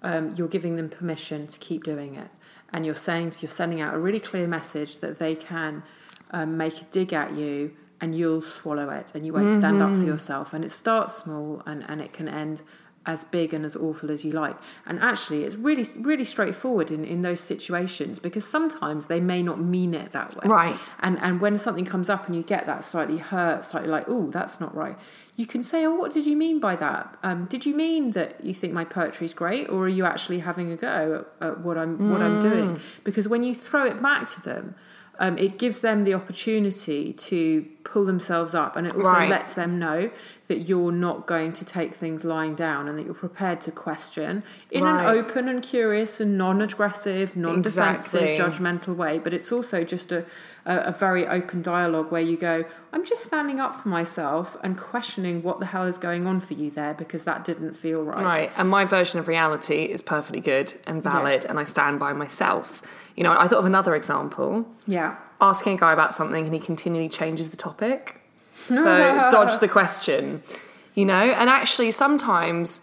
um, 0.04 0.36
you're 0.36 0.48
giving 0.48 0.76
them 0.76 0.88
permission 0.88 1.48
to 1.48 1.58
keep 1.58 1.84
doing 1.84 2.14
it. 2.14 2.30
And 2.72 2.86
you're 2.86 2.94
saying, 2.94 3.34
you're 3.40 3.50
sending 3.50 3.82
out 3.82 3.96
a 3.96 3.98
really 3.98 4.20
clear 4.20 4.46
message 4.46 5.00
that 5.00 5.18
they 5.18 5.36
can 5.36 5.82
um, 6.30 6.56
make 6.56 6.82
a 6.82 6.86
dig 6.92 7.14
at 7.14 7.34
you 7.34 7.74
and 8.00 8.14
you'll 8.14 8.42
swallow 8.42 8.92
it 8.92 9.12
and 9.16 9.26
you 9.26 9.34
won't 9.34 9.52
stand 9.54 9.82
up 9.82 9.90
for 9.90 10.04
yourself. 10.04 10.54
And 10.54 10.64
it 10.64 10.70
starts 10.70 11.16
small 11.16 11.64
and, 11.66 11.84
and 11.88 12.00
it 12.00 12.14
can 12.14 12.28
end 12.28 12.62
as 13.08 13.24
big 13.24 13.54
and 13.54 13.66
as 13.66 13.76
awful 13.76 14.12
as 14.12 14.24
you 14.24 14.32
like. 14.32 14.56
And 14.86 15.00
actually, 15.00 15.46
it's 15.46 15.56
really, 15.56 15.88
really 16.00 16.26
straightforward 16.26 16.92
in, 16.92 17.04
in 17.06 17.22
those 17.24 17.40
situations 17.40 18.20
because 18.20 18.46
sometimes 18.46 19.08
they 19.08 19.22
may 19.22 19.42
not 19.42 19.60
mean 19.60 19.94
it 19.94 20.12
that 20.12 20.36
way. 20.36 20.44
Right. 20.46 20.78
And 21.00 21.18
and 21.22 21.42
when 21.42 21.58
something 21.58 21.86
comes 21.86 22.10
up 22.10 22.28
and 22.28 22.36
you 22.36 22.44
get 22.44 22.66
that 22.68 22.84
slightly 22.84 23.18
hurt, 23.18 23.64
slightly 23.64 23.90
like, 23.90 24.06
oh, 24.08 24.30
that's 24.30 24.60
not 24.60 24.76
right. 24.76 24.98
You 25.38 25.46
can 25.46 25.62
say, 25.62 25.86
oh, 25.86 25.96
what 25.96 26.12
did 26.12 26.26
you 26.26 26.36
mean 26.36 26.60
by 26.60 26.76
that? 26.76 27.16
Um, 27.22 27.46
did 27.46 27.66
you 27.66 27.76
mean 27.76 28.12
that 28.12 28.44
you 28.44 28.56
think 28.56 28.74
my 28.74 28.84
poetry 28.84 29.26
is 29.26 29.36
great, 29.36 29.70
or 29.70 29.86
are 29.86 29.88
you 29.88 30.04
actually 30.04 30.40
having 30.40 30.72
a 30.72 30.76
go 30.76 31.26
at, 31.42 31.48
at 31.48 31.60
what 31.62 31.78
I'm 31.78 32.12
what 32.12 32.22
I'm 32.22 32.40
doing? 32.42 32.80
Because 33.04 33.28
when 33.28 33.44
you 33.44 33.56
throw 33.56 33.86
it 33.86 34.02
back 34.02 34.28
to 34.30 34.42
them, 34.42 34.76
um, 35.20 35.38
it 35.38 35.58
gives 35.58 35.80
them 35.80 36.04
the 36.04 36.14
opportunity 36.14 37.14
to 37.14 37.66
pull 37.92 38.06
themselves 38.06 38.54
up 38.54 38.76
and 38.76 38.86
it 38.86 38.96
also 38.96 39.10
Right. 39.10 39.30
lets 39.30 39.54
them 39.54 39.80
know 39.80 40.10
that 40.50 40.60
you're 40.70 40.92
not 40.92 41.26
going 41.26 41.52
to 41.54 41.66
take 41.66 41.94
things 41.94 42.24
lying 42.24 42.54
down 42.56 42.88
and 42.88 42.98
that 42.98 43.06
you're 43.06 43.14
prepared 43.14 43.60
to 43.62 43.72
question 43.72 44.44
in 44.72 44.84
Right. 44.84 45.02
an 45.04 45.18
open 45.18 45.48
and 45.50 45.62
curious 45.64 46.20
and 46.20 46.38
non-aggressive 46.38 47.36
non-defensive 47.38 48.22
Exactly. 48.22 48.66
judgmental 48.66 48.96
way 48.96 49.20
but 49.20 49.34
it's 49.34 49.52
also 49.52 49.84
just 49.84 50.12
a, 50.12 50.26
a, 50.66 50.78
a 50.78 50.92
very 50.92 51.26
open 51.28 51.62
dialogue 51.62 52.12
where 52.12 52.22
you 52.22 52.38
go 52.38 52.66
i'm 52.94 53.06
just 53.06 53.24
standing 53.24 53.60
up 53.60 53.74
for 53.76 53.90
myself 53.90 54.56
and 54.64 54.78
questioning 54.78 55.42
what 55.44 55.60
the 55.60 55.66
hell 55.68 55.84
is 55.86 55.98
going 55.98 56.28
on 56.28 56.40
for 56.40 56.54
you 56.56 56.70
there 56.72 56.94
because 56.94 57.24
that 57.24 57.44
didn't 57.46 57.74
feel 57.76 58.04
right 58.04 58.24
Right. 58.24 58.52
And 58.58 58.70
my 58.70 58.84
version 58.86 59.20
of 59.20 59.28
reality 59.28 59.84
is 59.86 60.02
perfectly 60.02 60.42
good 60.42 60.74
and 60.86 61.02
valid, 61.02 61.46
and 61.46 61.58
I 61.60 61.64
stand 61.64 62.00
by 62.00 62.12
myself. 62.14 62.82
You 63.16 63.24
know, 63.24 63.32
I 63.32 63.48
thought 63.48 63.60
of 63.60 63.66
another 63.66 63.96
example. 63.96 64.66
yeah 64.86 65.16
asking 65.40 65.76
a 65.76 65.78
guy 65.78 65.94
about 65.94 66.16
something 66.16 66.46
and 66.46 66.54
he 66.54 66.60
continually 66.60 67.10
changes 67.10 67.50
the 67.50 67.58
topic. 67.58 68.20
So 68.68 68.84
dodge 69.32 69.60
the 69.60 69.68
question, 69.68 70.42
you 70.96 71.06
know? 71.06 71.14
And 71.14 71.50
actually, 71.50 71.92
sometimes 71.92 72.82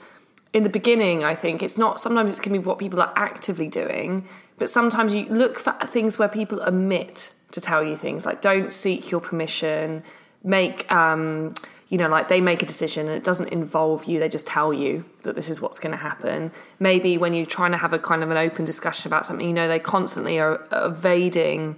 in 0.53 0.63
the 0.63 0.71
beginning, 0.71 1.25
I 1.25 1.35
think 1.35 1.63
it's 1.63 1.77
not, 1.77 2.01
sometimes 2.01 2.31
it's 2.31 2.41
going 2.41 2.55
to 2.55 2.61
be 2.61 2.65
what 2.65 2.79
people 2.79 3.01
are 3.01 3.13
actively 3.17 3.69
doing, 3.69 4.25
but 4.57 4.71
sometimes 4.71 5.13
you 5.13 5.27
look 5.27 5.59
for 5.59 5.73
things 5.73 6.19
where 6.19 6.29
people 6.29 6.63
omit 6.63 7.33
to 7.51 7.61
tell 7.61 7.83
you 7.83 7.97
things, 7.97 8.25
like 8.25 8.41
don't 8.41 8.73
seek 8.73 9.11
your 9.11 9.21
permission, 9.21 10.03
make, 10.45 10.91
um, 10.93 11.55
you 11.89 11.99
know, 11.99 12.09
like 12.09 12.29
they 12.29 12.41
make 12.41 12.63
a 12.63 12.67
decision 12.67 13.09
and 13.09 13.17
it 13.17 13.25
doesn't 13.25 13.49
involve 13.49 14.05
you, 14.05 14.19
they 14.21 14.29
just 14.29 14.47
tell 14.47 14.73
you 14.73 15.05
that 15.23 15.35
this 15.35 15.51
is 15.51 15.61
what's 15.61 15.79
going 15.79 15.91
to 15.91 15.97
happen. 15.97 16.53
Maybe 16.79 17.19
when 17.19 17.35
you're 17.35 17.47
trying 17.47 17.73
to 17.73 17.77
have 17.77 17.93
a 17.93 17.99
kind 17.99 18.23
of 18.23 18.31
an 18.31 18.37
open 18.37 18.65
discussion 18.65 19.09
about 19.09 19.27
something, 19.27 19.47
you 19.47 19.53
know, 19.53 19.69
they 19.69 19.81
constantly 19.81 20.39
are 20.39 20.67
evading 20.73 21.77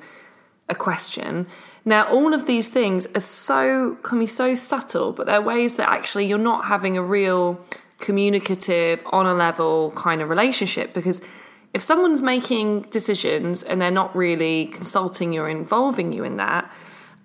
a 0.68 0.74
question. 0.74 1.46
Now, 1.84 2.08
all 2.08 2.34
of 2.34 2.46
these 2.46 2.68
things 2.68 3.06
are 3.14 3.20
so 3.20 3.96
can 4.02 4.18
be 4.18 4.26
so 4.26 4.54
subtle, 4.54 5.12
but 5.12 5.26
they're 5.26 5.40
ways 5.40 5.74
that 5.74 5.88
actually 5.88 6.26
you're 6.26 6.38
not 6.38 6.64
having 6.64 6.96
a 6.98 7.02
real 7.02 7.60
communicative, 7.98 9.02
on 9.06 9.26
a 9.26 9.34
level 9.34 9.92
kind 9.96 10.20
of 10.20 10.28
relationship. 10.28 10.92
Because 10.92 11.22
if 11.72 11.82
someone's 11.82 12.22
making 12.22 12.82
decisions 12.82 13.62
and 13.62 13.80
they're 13.80 13.90
not 13.90 14.14
really 14.14 14.66
consulting 14.66 15.32
you 15.32 15.42
or 15.42 15.48
involving 15.48 16.12
you 16.12 16.24
in 16.24 16.36
that, 16.36 16.70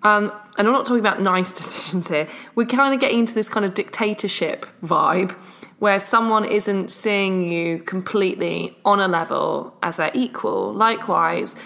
um, 0.02 0.32
and 0.58 0.66
I'm 0.66 0.72
not 0.72 0.86
talking 0.86 1.00
about 1.00 1.20
nice 1.34 1.52
decisions 1.52 2.08
here. 2.08 2.28
We're 2.54 2.66
kind 2.66 2.94
of 2.94 3.00
getting 3.00 3.20
into 3.20 3.34
this 3.34 3.48
kind 3.48 3.64
of 3.64 3.74
dictatorship 3.74 4.66
vibe 4.84 5.32
where 5.78 5.98
someone 5.98 6.44
isn't 6.44 6.90
seeing 6.90 7.50
you 7.50 7.80
completely 7.80 8.76
on 8.84 9.00
a 9.00 9.08
level 9.08 9.76
as 9.82 9.96
their 9.96 10.12
equal. 10.14 10.72
Likewise, 10.72 11.56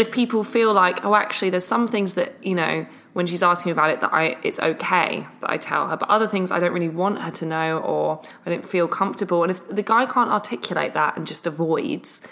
if 0.00 0.12
people 0.12 0.44
feel 0.44 0.72
like, 0.72 1.04
oh, 1.04 1.14
actually, 1.14 1.50
there's 1.50 1.64
some 1.64 1.88
things 1.88 2.14
that, 2.14 2.32
you 2.44 2.54
know, 2.54 2.86
when 3.14 3.26
she's 3.26 3.42
asking 3.42 3.72
about 3.72 3.90
it, 3.90 4.00
that 4.00 4.12
I 4.12 4.36
it's 4.42 4.60
okay 4.60 5.26
that 5.40 5.50
I 5.50 5.56
tell 5.56 5.88
her, 5.88 5.96
but 5.96 6.08
other 6.08 6.28
things 6.28 6.50
I 6.50 6.60
don't 6.60 6.72
really 6.72 6.88
want 6.88 7.20
her 7.20 7.30
to 7.32 7.46
know 7.46 7.78
or 7.78 8.22
I 8.46 8.50
don't 8.50 8.64
feel 8.64 8.86
comfortable. 8.86 9.42
And 9.42 9.50
if 9.50 9.66
the 9.68 9.82
guy 9.82 10.06
can't 10.06 10.30
articulate 10.30 10.94
that 10.94 11.16
and 11.16 11.26
just 11.26 11.46
avoids, 11.46 12.26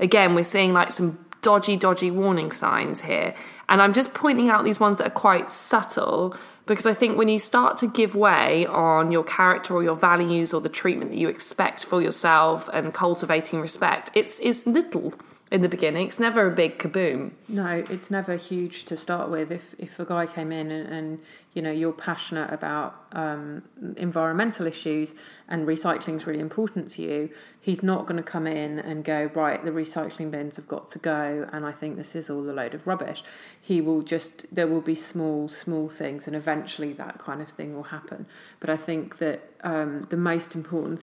again, 0.00 0.34
we're 0.34 0.42
seeing 0.42 0.72
like 0.72 0.90
some 0.90 1.24
dodgy, 1.42 1.76
dodgy 1.76 2.10
warning 2.10 2.50
signs 2.50 3.02
here. 3.02 3.34
And 3.68 3.80
I'm 3.80 3.92
just 3.92 4.14
pointing 4.14 4.48
out 4.48 4.64
these 4.64 4.80
ones 4.80 4.96
that 4.96 5.06
are 5.06 5.10
quite 5.10 5.50
subtle 5.50 6.36
because 6.66 6.86
I 6.86 6.94
think 6.94 7.18
when 7.18 7.28
you 7.28 7.38
start 7.38 7.76
to 7.78 7.86
give 7.86 8.14
way 8.14 8.66
on 8.66 9.12
your 9.12 9.24
character 9.24 9.74
or 9.74 9.82
your 9.82 9.96
values 9.96 10.54
or 10.54 10.60
the 10.60 10.68
treatment 10.68 11.10
that 11.10 11.18
you 11.18 11.28
expect 11.28 11.84
for 11.84 12.00
yourself 12.00 12.68
and 12.72 12.94
cultivating 12.94 13.60
respect, 13.60 14.10
it's, 14.14 14.38
it's 14.40 14.66
little 14.66 15.12
in 15.52 15.60
the 15.60 15.68
beginning. 15.68 16.06
It's 16.06 16.18
never 16.18 16.46
a 16.46 16.50
big 16.50 16.78
kaboom. 16.78 17.32
No, 17.46 17.84
it's 17.90 18.10
never 18.10 18.36
huge 18.36 18.84
to 18.86 18.96
start 18.96 19.28
with. 19.28 19.52
If 19.52 19.74
if 19.78 20.00
a 20.00 20.06
guy 20.06 20.24
came 20.24 20.50
in 20.50 20.70
and, 20.70 20.88
and 20.88 21.18
you 21.52 21.60
know 21.60 21.70
you're 21.70 21.92
passionate 21.92 22.50
about 22.50 22.94
um, 23.12 23.62
environmental 23.98 24.66
issues 24.66 25.14
and 25.46 25.68
recycling 25.68 26.16
is 26.16 26.26
really 26.26 26.40
important 26.40 26.88
to 26.92 27.02
you, 27.02 27.28
he's 27.60 27.82
not 27.82 28.06
going 28.06 28.16
to 28.16 28.22
come 28.22 28.46
in 28.46 28.78
and 28.78 29.04
go 29.04 29.30
right. 29.34 29.62
The 29.62 29.72
recycling 29.72 30.30
bins 30.30 30.56
have 30.56 30.66
got 30.66 30.88
to 30.88 30.98
go, 30.98 31.46
and 31.52 31.66
I 31.66 31.72
think 31.72 31.96
this 31.96 32.16
is 32.16 32.30
all 32.30 32.48
a 32.48 32.54
load 32.60 32.72
of 32.72 32.86
rubbish. 32.86 33.22
He 33.60 33.82
will 33.82 34.00
just 34.00 34.46
there 34.50 34.66
will 34.66 34.80
be 34.80 34.94
small 34.94 35.50
small 35.50 35.90
things, 35.90 36.26
and 36.26 36.34
eventually 36.34 36.94
that 36.94 37.18
kind 37.18 37.42
of 37.42 37.50
thing 37.50 37.76
will 37.76 37.90
happen. 37.98 38.24
But 38.58 38.70
I 38.70 38.78
think 38.78 39.18
that 39.18 39.42
um, 39.62 40.06
the 40.08 40.16
most 40.16 40.54
important 40.54 41.02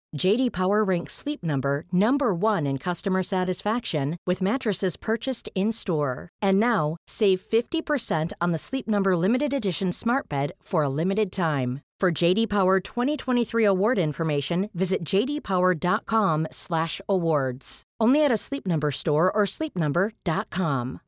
JD 0.17 0.51
Power 0.51 0.83
ranks 0.83 1.13
Sleep 1.13 1.41
Number 1.43 1.85
number 1.91 2.33
1 2.33 2.65
in 2.67 2.77
customer 2.77 3.23
satisfaction 3.23 4.17
with 4.27 4.41
mattresses 4.41 4.97
purchased 4.97 5.49
in-store. 5.55 6.29
And 6.41 6.59
now, 6.59 6.97
save 7.07 7.41
50% 7.41 8.31
on 8.39 8.51
the 8.51 8.57
Sleep 8.57 8.87
Number 8.87 9.15
limited 9.15 9.53
edition 9.53 9.91
Smart 9.91 10.29
Bed 10.29 10.51
for 10.61 10.83
a 10.83 10.89
limited 10.89 11.31
time. 11.31 11.81
For 11.99 12.11
JD 12.11 12.49
Power 12.49 12.79
2023 12.79 13.63
award 13.63 13.99
information, 13.99 14.69
visit 14.73 15.03
jdpower.com/awards. 15.03 17.83
Only 17.99 18.25
at 18.25 18.31
a 18.31 18.37
Sleep 18.37 18.65
Number 18.65 18.91
store 18.91 19.31
or 19.31 19.43
sleepnumber.com. 19.45 21.01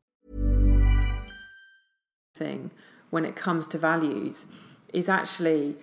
thing 2.36 2.70
when 3.10 3.24
it 3.24 3.36
comes 3.36 3.64
to 3.68 3.78
values 3.78 4.46
is 4.92 5.08
actually 5.08 5.76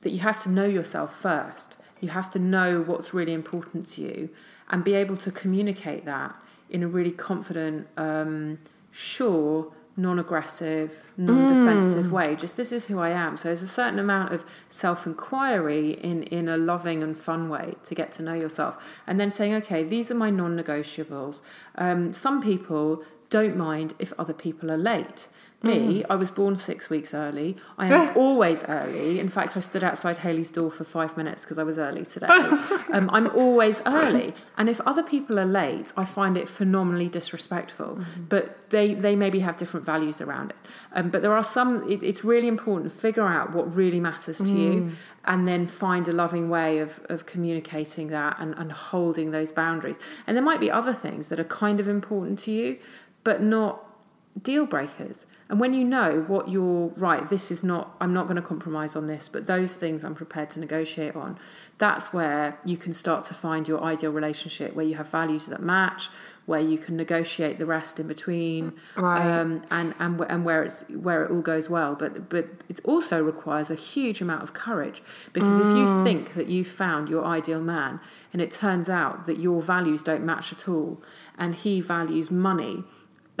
that 0.00 0.10
you 0.10 0.18
have 0.18 0.42
to 0.42 0.50
know 0.50 0.66
yourself 0.66 1.14
first. 1.14 1.76
You 2.02 2.10
have 2.10 2.30
to 2.32 2.38
know 2.38 2.82
what's 2.82 3.14
really 3.14 3.32
important 3.32 3.86
to 3.94 4.02
you 4.02 4.28
and 4.68 4.84
be 4.84 4.92
able 4.92 5.16
to 5.16 5.30
communicate 5.30 6.04
that 6.04 6.36
in 6.68 6.82
a 6.82 6.88
really 6.88 7.12
confident, 7.12 7.86
um, 7.96 8.58
sure, 8.90 9.72
non 9.96 10.18
aggressive, 10.18 11.02
non 11.16 11.46
defensive 11.48 12.10
way. 12.10 12.34
Just 12.34 12.56
this 12.56 12.72
is 12.72 12.86
who 12.86 12.98
I 12.98 13.10
am. 13.10 13.36
So 13.36 13.48
there's 13.48 13.62
a 13.62 13.68
certain 13.68 13.98
amount 13.98 14.32
of 14.32 14.44
self 14.68 15.06
inquiry 15.06 15.92
in, 15.92 16.24
in 16.24 16.48
a 16.48 16.56
loving 16.56 17.02
and 17.02 17.16
fun 17.16 17.48
way 17.48 17.74
to 17.84 17.94
get 17.94 18.12
to 18.12 18.22
know 18.22 18.34
yourself. 18.34 18.82
And 19.06 19.20
then 19.20 19.30
saying, 19.30 19.54
okay, 19.54 19.82
these 19.82 20.10
are 20.10 20.14
my 20.14 20.30
non 20.30 20.56
negotiables. 20.56 21.40
Um, 21.76 22.12
some 22.12 22.42
people 22.42 23.02
don't 23.30 23.56
mind 23.56 23.94
if 23.98 24.12
other 24.18 24.34
people 24.34 24.70
are 24.70 24.78
late. 24.78 25.28
Me, 25.62 26.04
I 26.10 26.16
was 26.16 26.30
born 26.30 26.56
six 26.56 26.90
weeks 26.90 27.14
early. 27.14 27.56
I 27.78 27.86
am 27.86 28.16
always 28.16 28.64
early. 28.64 29.20
In 29.20 29.28
fact, 29.28 29.56
I 29.56 29.60
stood 29.60 29.84
outside 29.84 30.18
Hayley's 30.18 30.50
door 30.50 30.70
for 30.70 30.84
five 30.84 31.16
minutes 31.16 31.42
because 31.42 31.58
I 31.58 31.62
was 31.62 31.78
early 31.78 32.04
today. 32.04 32.26
um, 32.92 33.08
I'm 33.12 33.28
always 33.36 33.80
early. 33.86 34.34
And 34.56 34.68
if 34.68 34.80
other 34.82 35.02
people 35.02 35.38
are 35.38 35.44
late, 35.44 35.92
I 35.96 36.04
find 36.04 36.36
it 36.36 36.48
phenomenally 36.48 37.08
disrespectful. 37.08 37.98
But 38.28 38.70
they, 38.70 38.94
they 38.94 39.14
maybe 39.14 39.40
have 39.40 39.56
different 39.56 39.86
values 39.86 40.20
around 40.20 40.50
it. 40.50 40.56
Um, 40.92 41.10
but 41.10 41.22
there 41.22 41.34
are 41.34 41.44
some, 41.44 41.88
it, 41.90 42.02
it's 42.02 42.24
really 42.24 42.48
important 42.48 42.92
to 42.92 42.98
figure 42.98 43.26
out 43.26 43.52
what 43.52 43.74
really 43.74 44.00
matters 44.00 44.38
to 44.38 44.48
you 44.48 44.92
and 45.24 45.46
then 45.46 45.66
find 45.66 46.08
a 46.08 46.12
loving 46.12 46.48
way 46.48 46.78
of, 46.78 47.00
of 47.08 47.26
communicating 47.26 48.08
that 48.08 48.36
and, 48.40 48.54
and 48.56 48.72
holding 48.72 49.30
those 49.30 49.52
boundaries. 49.52 49.96
And 50.26 50.36
there 50.36 50.44
might 50.44 50.60
be 50.60 50.70
other 50.70 50.92
things 50.92 51.28
that 51.28 51.38
are 51.38 51.44
kind 51.44 51.78
of 51.78 51.86
important 51.86 52.38
to 52.40 52.50
you, 52.50 52.78
but 53.22 53.40
not 53.40 53.91
deal 54.40 54.64
breakers. 54.66 55.26
And 55.48 55.60
when 55.60 55.74
you 55.74 55.84
know 55.84 56.24
what 56.26 56.48
you're 56.48 56.88
right, 56.96 57.28
this 57.28 57.50
is 57.50 57.62
not, 57.62 57.94
I'm 58.00 58.14
not 58.14 58.24
going 58.24 58.36
to 58.36 58.42
compromise 58.42 58.96
on 58.96 59.06
this, 59.06 59.28
but 59.28 59.46
those 59.46 59.74
things 59.74 60.04
I'm 60.04 60.14
prepared 60.14 60.48
to 60.50 60.60
negotiate 60.60 61.14
on, 61.14 61.38
that's 61.78 62.12
where 62.12 62.58
you 62.64 62.76
can 62.76 62.92
start 62.94 63.24
to 63.26 63.34
find 63.34 63.68
your 63.68 63.82
ideal 63.82 64.10
relationship 64.12 64.74
where 64.74 64.86
you 64.86 64.94
have 64.94 65.08
values 65.08 65.46
that 65.46 65.60
match, 65.60 66.08
where 66.46 66.60
you 66.60 66.78
can 66.78 66.96
negotiate 66.96 67.58
the 67.58 67.66
rest 67.66 68.00
in 68.00 68.06
between, 68.08 68.72
Right. 68.96 69.20
um, 69.40 69.62
and 69.70 69.94
and 69.98 70.20
and 70.28 70.44
where 70.44 70.62
it's 70.64 70.82
where 70.88 71.24
it 71.24 71.30
all 71.30 71.40
goes 71.40 71.68
well. 71.68 71.94
But 71.94 72.28
but 72.28 72.46
it 72.68 72.80
also 72.84 73.22
requires 73.22 73.70
a 73.70 73.74
huge 73.74 74.20
amount 74.20 74.42
of 74.42 74.52
courage 74.52 75.02
because 75.32 75.58
if 75.60 75.66
you 75.76 76.02
think 76.04 76.34
that 76.34 76.48
you've 76.48 76.66
found 76.68 77.08
your 77.08 77.24
ideal 77.24 77.60
man 77.60 78.00
and 78.32 78.40
it 78.42 78.50
turns 78.50 78.88
out 78.88 79.26
that 79.26 79.38
your 79.38 79.60
values 79.62 80.02
don't 80.02 80.24
match 80.24 80.52
at 80.52 80.68
all, 80.68 81.00
and 81.38 81.54
he 81.54 81.80
values 81.80 82.30
money, 82.30 82.84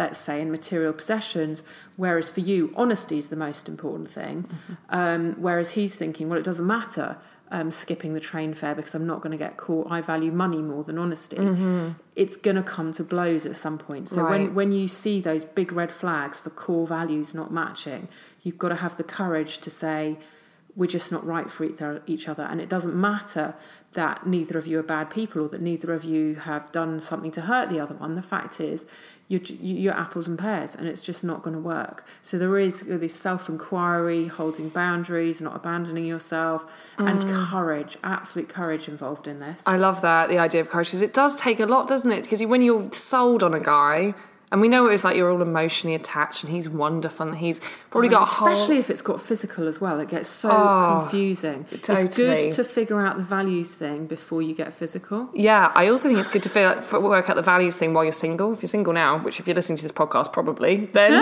let's 0.02 0.18
say 0.18 0.36
in 0.44 0.50
material 0.50 0.92
possessions, 0.92 1.62
whereas 1.96 2.26
for 2.34 2.40
you 2.50 2.58
honesty 2.82 3.18
is 3.22 3.28
the 3.28 3.36
most 3.48 3.64
important 3.68 4.08
thing, 4.18 4.36
um, 5.00 5.22
whereas 5.46 5.68
he's 5.78 5.94
thinking 6.02 6.24
well 6.28 6.38
it 6.42 6.44
doesn't 6.50 6.66
matter. 6.78 7.10
Um, 7.58 7.70
skipping 7.70 8.14
the 8.14 8.20
train 8.30 8.54
fare 8.54 8.74
because 8.74 8.94
I'm 8.94 9.06
not 9.06 9.20
going 9.20 9.32
to 9.38 9.42
get 9.46 9.58
caught. 9.58 9.86
I 9.90 10.00
value 10.00 10.32
money 10.32 10.62
more 10.62 10.84
than 10.84 10.96
honesty. 11.04 11.36
It's 12.22 12.34
going 12.46 12.56
to 12.56 12.62
come 12.76 12.88
to 12.98 13.04
blows 13.04 13.44
at 13.44 13.56
some 13.56 13.76
point. 13.76 14.08
So 14.08 14.22
Right. 14.22 14.30
when 14.32 14.54
when 14.58 14.70
you 14.72 14.88
see 15.02 15.16
those 15.20 15.44
big 15.44 15.70
red 15.80 15.92
flags 15.92 16.36
for 16.40 16.48
core 16.64 16.86
values 16.86 17.34
not 17.40 17.48
matching, 17.52 18.02
you've 18.42 18.56
got 18.64 18.70
to 18.70 18.76
have 18.84 18.94
the 18.96 19.04
courage 19.18 19.52
to 19.64 19.70
say, 19.84 20.00
we're 20.74 20.86
just 20.86 21.12
not 21.12 21.24
right 21.26 21.50
for 21.50 21.64
each- 22.06 22.28
other. 22.28 22.44
And 22.44 22.60
it 22.60 22.68
doesn't 22.68 22.94
matter 22.94 23.54
that 23.92 24.26
neither 24.26 24.58
of 24.58 24.66
you 24.66 24.78
are 24.78 24.82
bad 24.82 25.10
people 25.10 25.42
or 25.42 25.48
that 25.48 25.60
neither 25.60 25.92
of 25.92 26.04
you 26.04 26.36
have 26.36 26.72
done 26.72 27.00
something 27.00 27.30
to 27.32 27.42
hurt 27.42 27.68
the 27.68 27.78
other 27.78 27.94
one. 27.94 28.14
The 28.14 28.22
fact 28.22 28.60
is, 28.60 28.86
you're, 29.28 29.40
you're 29.60 29.94
apples 29.94 30.26
and 30.28 30.38
pears 30.38 30.74
and 30.74 30.86
it's 30.86 31.00
just 31.00 31.24
not 31.24 31.42
going 31.42 31.54
to 31.54 31.60
work. 31.60 32.06
So 32.22 32.38
there 32.38 32.58
is 32.58 32.80
this 32.80 33.14
self 33.14 33.48
inquiry, 33.48 34.26
holding 34.26 34.68
boundaries, 34.68 35.40
not 35.40 35.56
abandoning 35.56 36.04
yourself, 36.04 36.64
and 36.98 37.22
mm. 37.22 37.46
courage, 37.48 37.96
absolute 38.04 38.48
courage 38.48 38.88
involved 38.88 39.26
in 39.26 39.40
this. 39.40 39.62
I 39.64 39.78
love 39.78 40.02
that 40.02 40.28
the 40.28 40.38
idea 40.38 40.60
of 40.60 40.68
courage 40.68 40.88
because 40.88 41.02
it 41.02 41.14
does 41.14 41.34
take 41.36 41.60
a 41.60 41.66
lot, 41.66 41.86
doesn't 41.86 42.12
it? 42.12 42.22
Because 42.24 42.44
when 42.44 42.62
you're 42.62 42.92
sold 42.92 43.42
on 43.42 43.54
a 43.54 43.60
guy, 43.60 44.14
and 44.52 44.60
we 44.60 44.68
know 44.68 44.86
it's 44.86 45.02
like 45.02 45.16
you're 45.16 45.30
all 45.30 45.42
emotionally 45.42 45.96
attached, 45.96 46.44
and 46.44 46.52
he's 46.52 46.68
wonderful, 46.68 47.26
and 47.26 47.36
he's 47.38 47.60
probably 47.90 48.08
got 48.08 48.22
a 48.22 48.24
whole. 48.26 48.46
especially 48.48 48.78
if 48.78 48.88
it's 48.90 49.02
got 49.02 49.20
physical 49.20 49.66
as 49.66 49.80
well. 49.80 49.98
It 49.98 50.08
gets 50.08 50.28
so 50.28 50.48
Oh, 50.52 50.98
confusing. 51.00 51.66
It's 51.72 52.16
good 52.16 52.52
to 52.52 52.62
figure 52.62 53.04
out 53.04 53.16
the 53.16 53.24
values 53.24 53.72
thing 53.74 54.06
before 54.06 54.42
you 54.42 54.54
get 54.54 54.72
physical. 54.72 55.28
Yeah, 55.34 55.72
I 55.74 55.88
also 55.88 56.06
think 56.08 56.20
it's 56.20 56.28
good 56.28 56.42
to 56.42 56.48
feel, 56.48 56.68
f- 56.70 56.92
work 56.92 57.28
out 57.28 57.36
the 57.36 57.42
values 57.42 57.76
thing 57.76 57.94
while 57.94 58.04
you're 58.04 58.12
single. 58.12 58.52
If 58.52 58.62
you're 58.62 58.68
single 58.68 58.92
now, 58.92 59.18
which 59.18 59.40
if 59.40 59.46
you're 59.48 59.56
listening 59.56 59.78
to 59.78 59.82
this 59.82 59.90
podcast, 59.92 60.32
probably, 60.32 60.86
then 60.92 61.12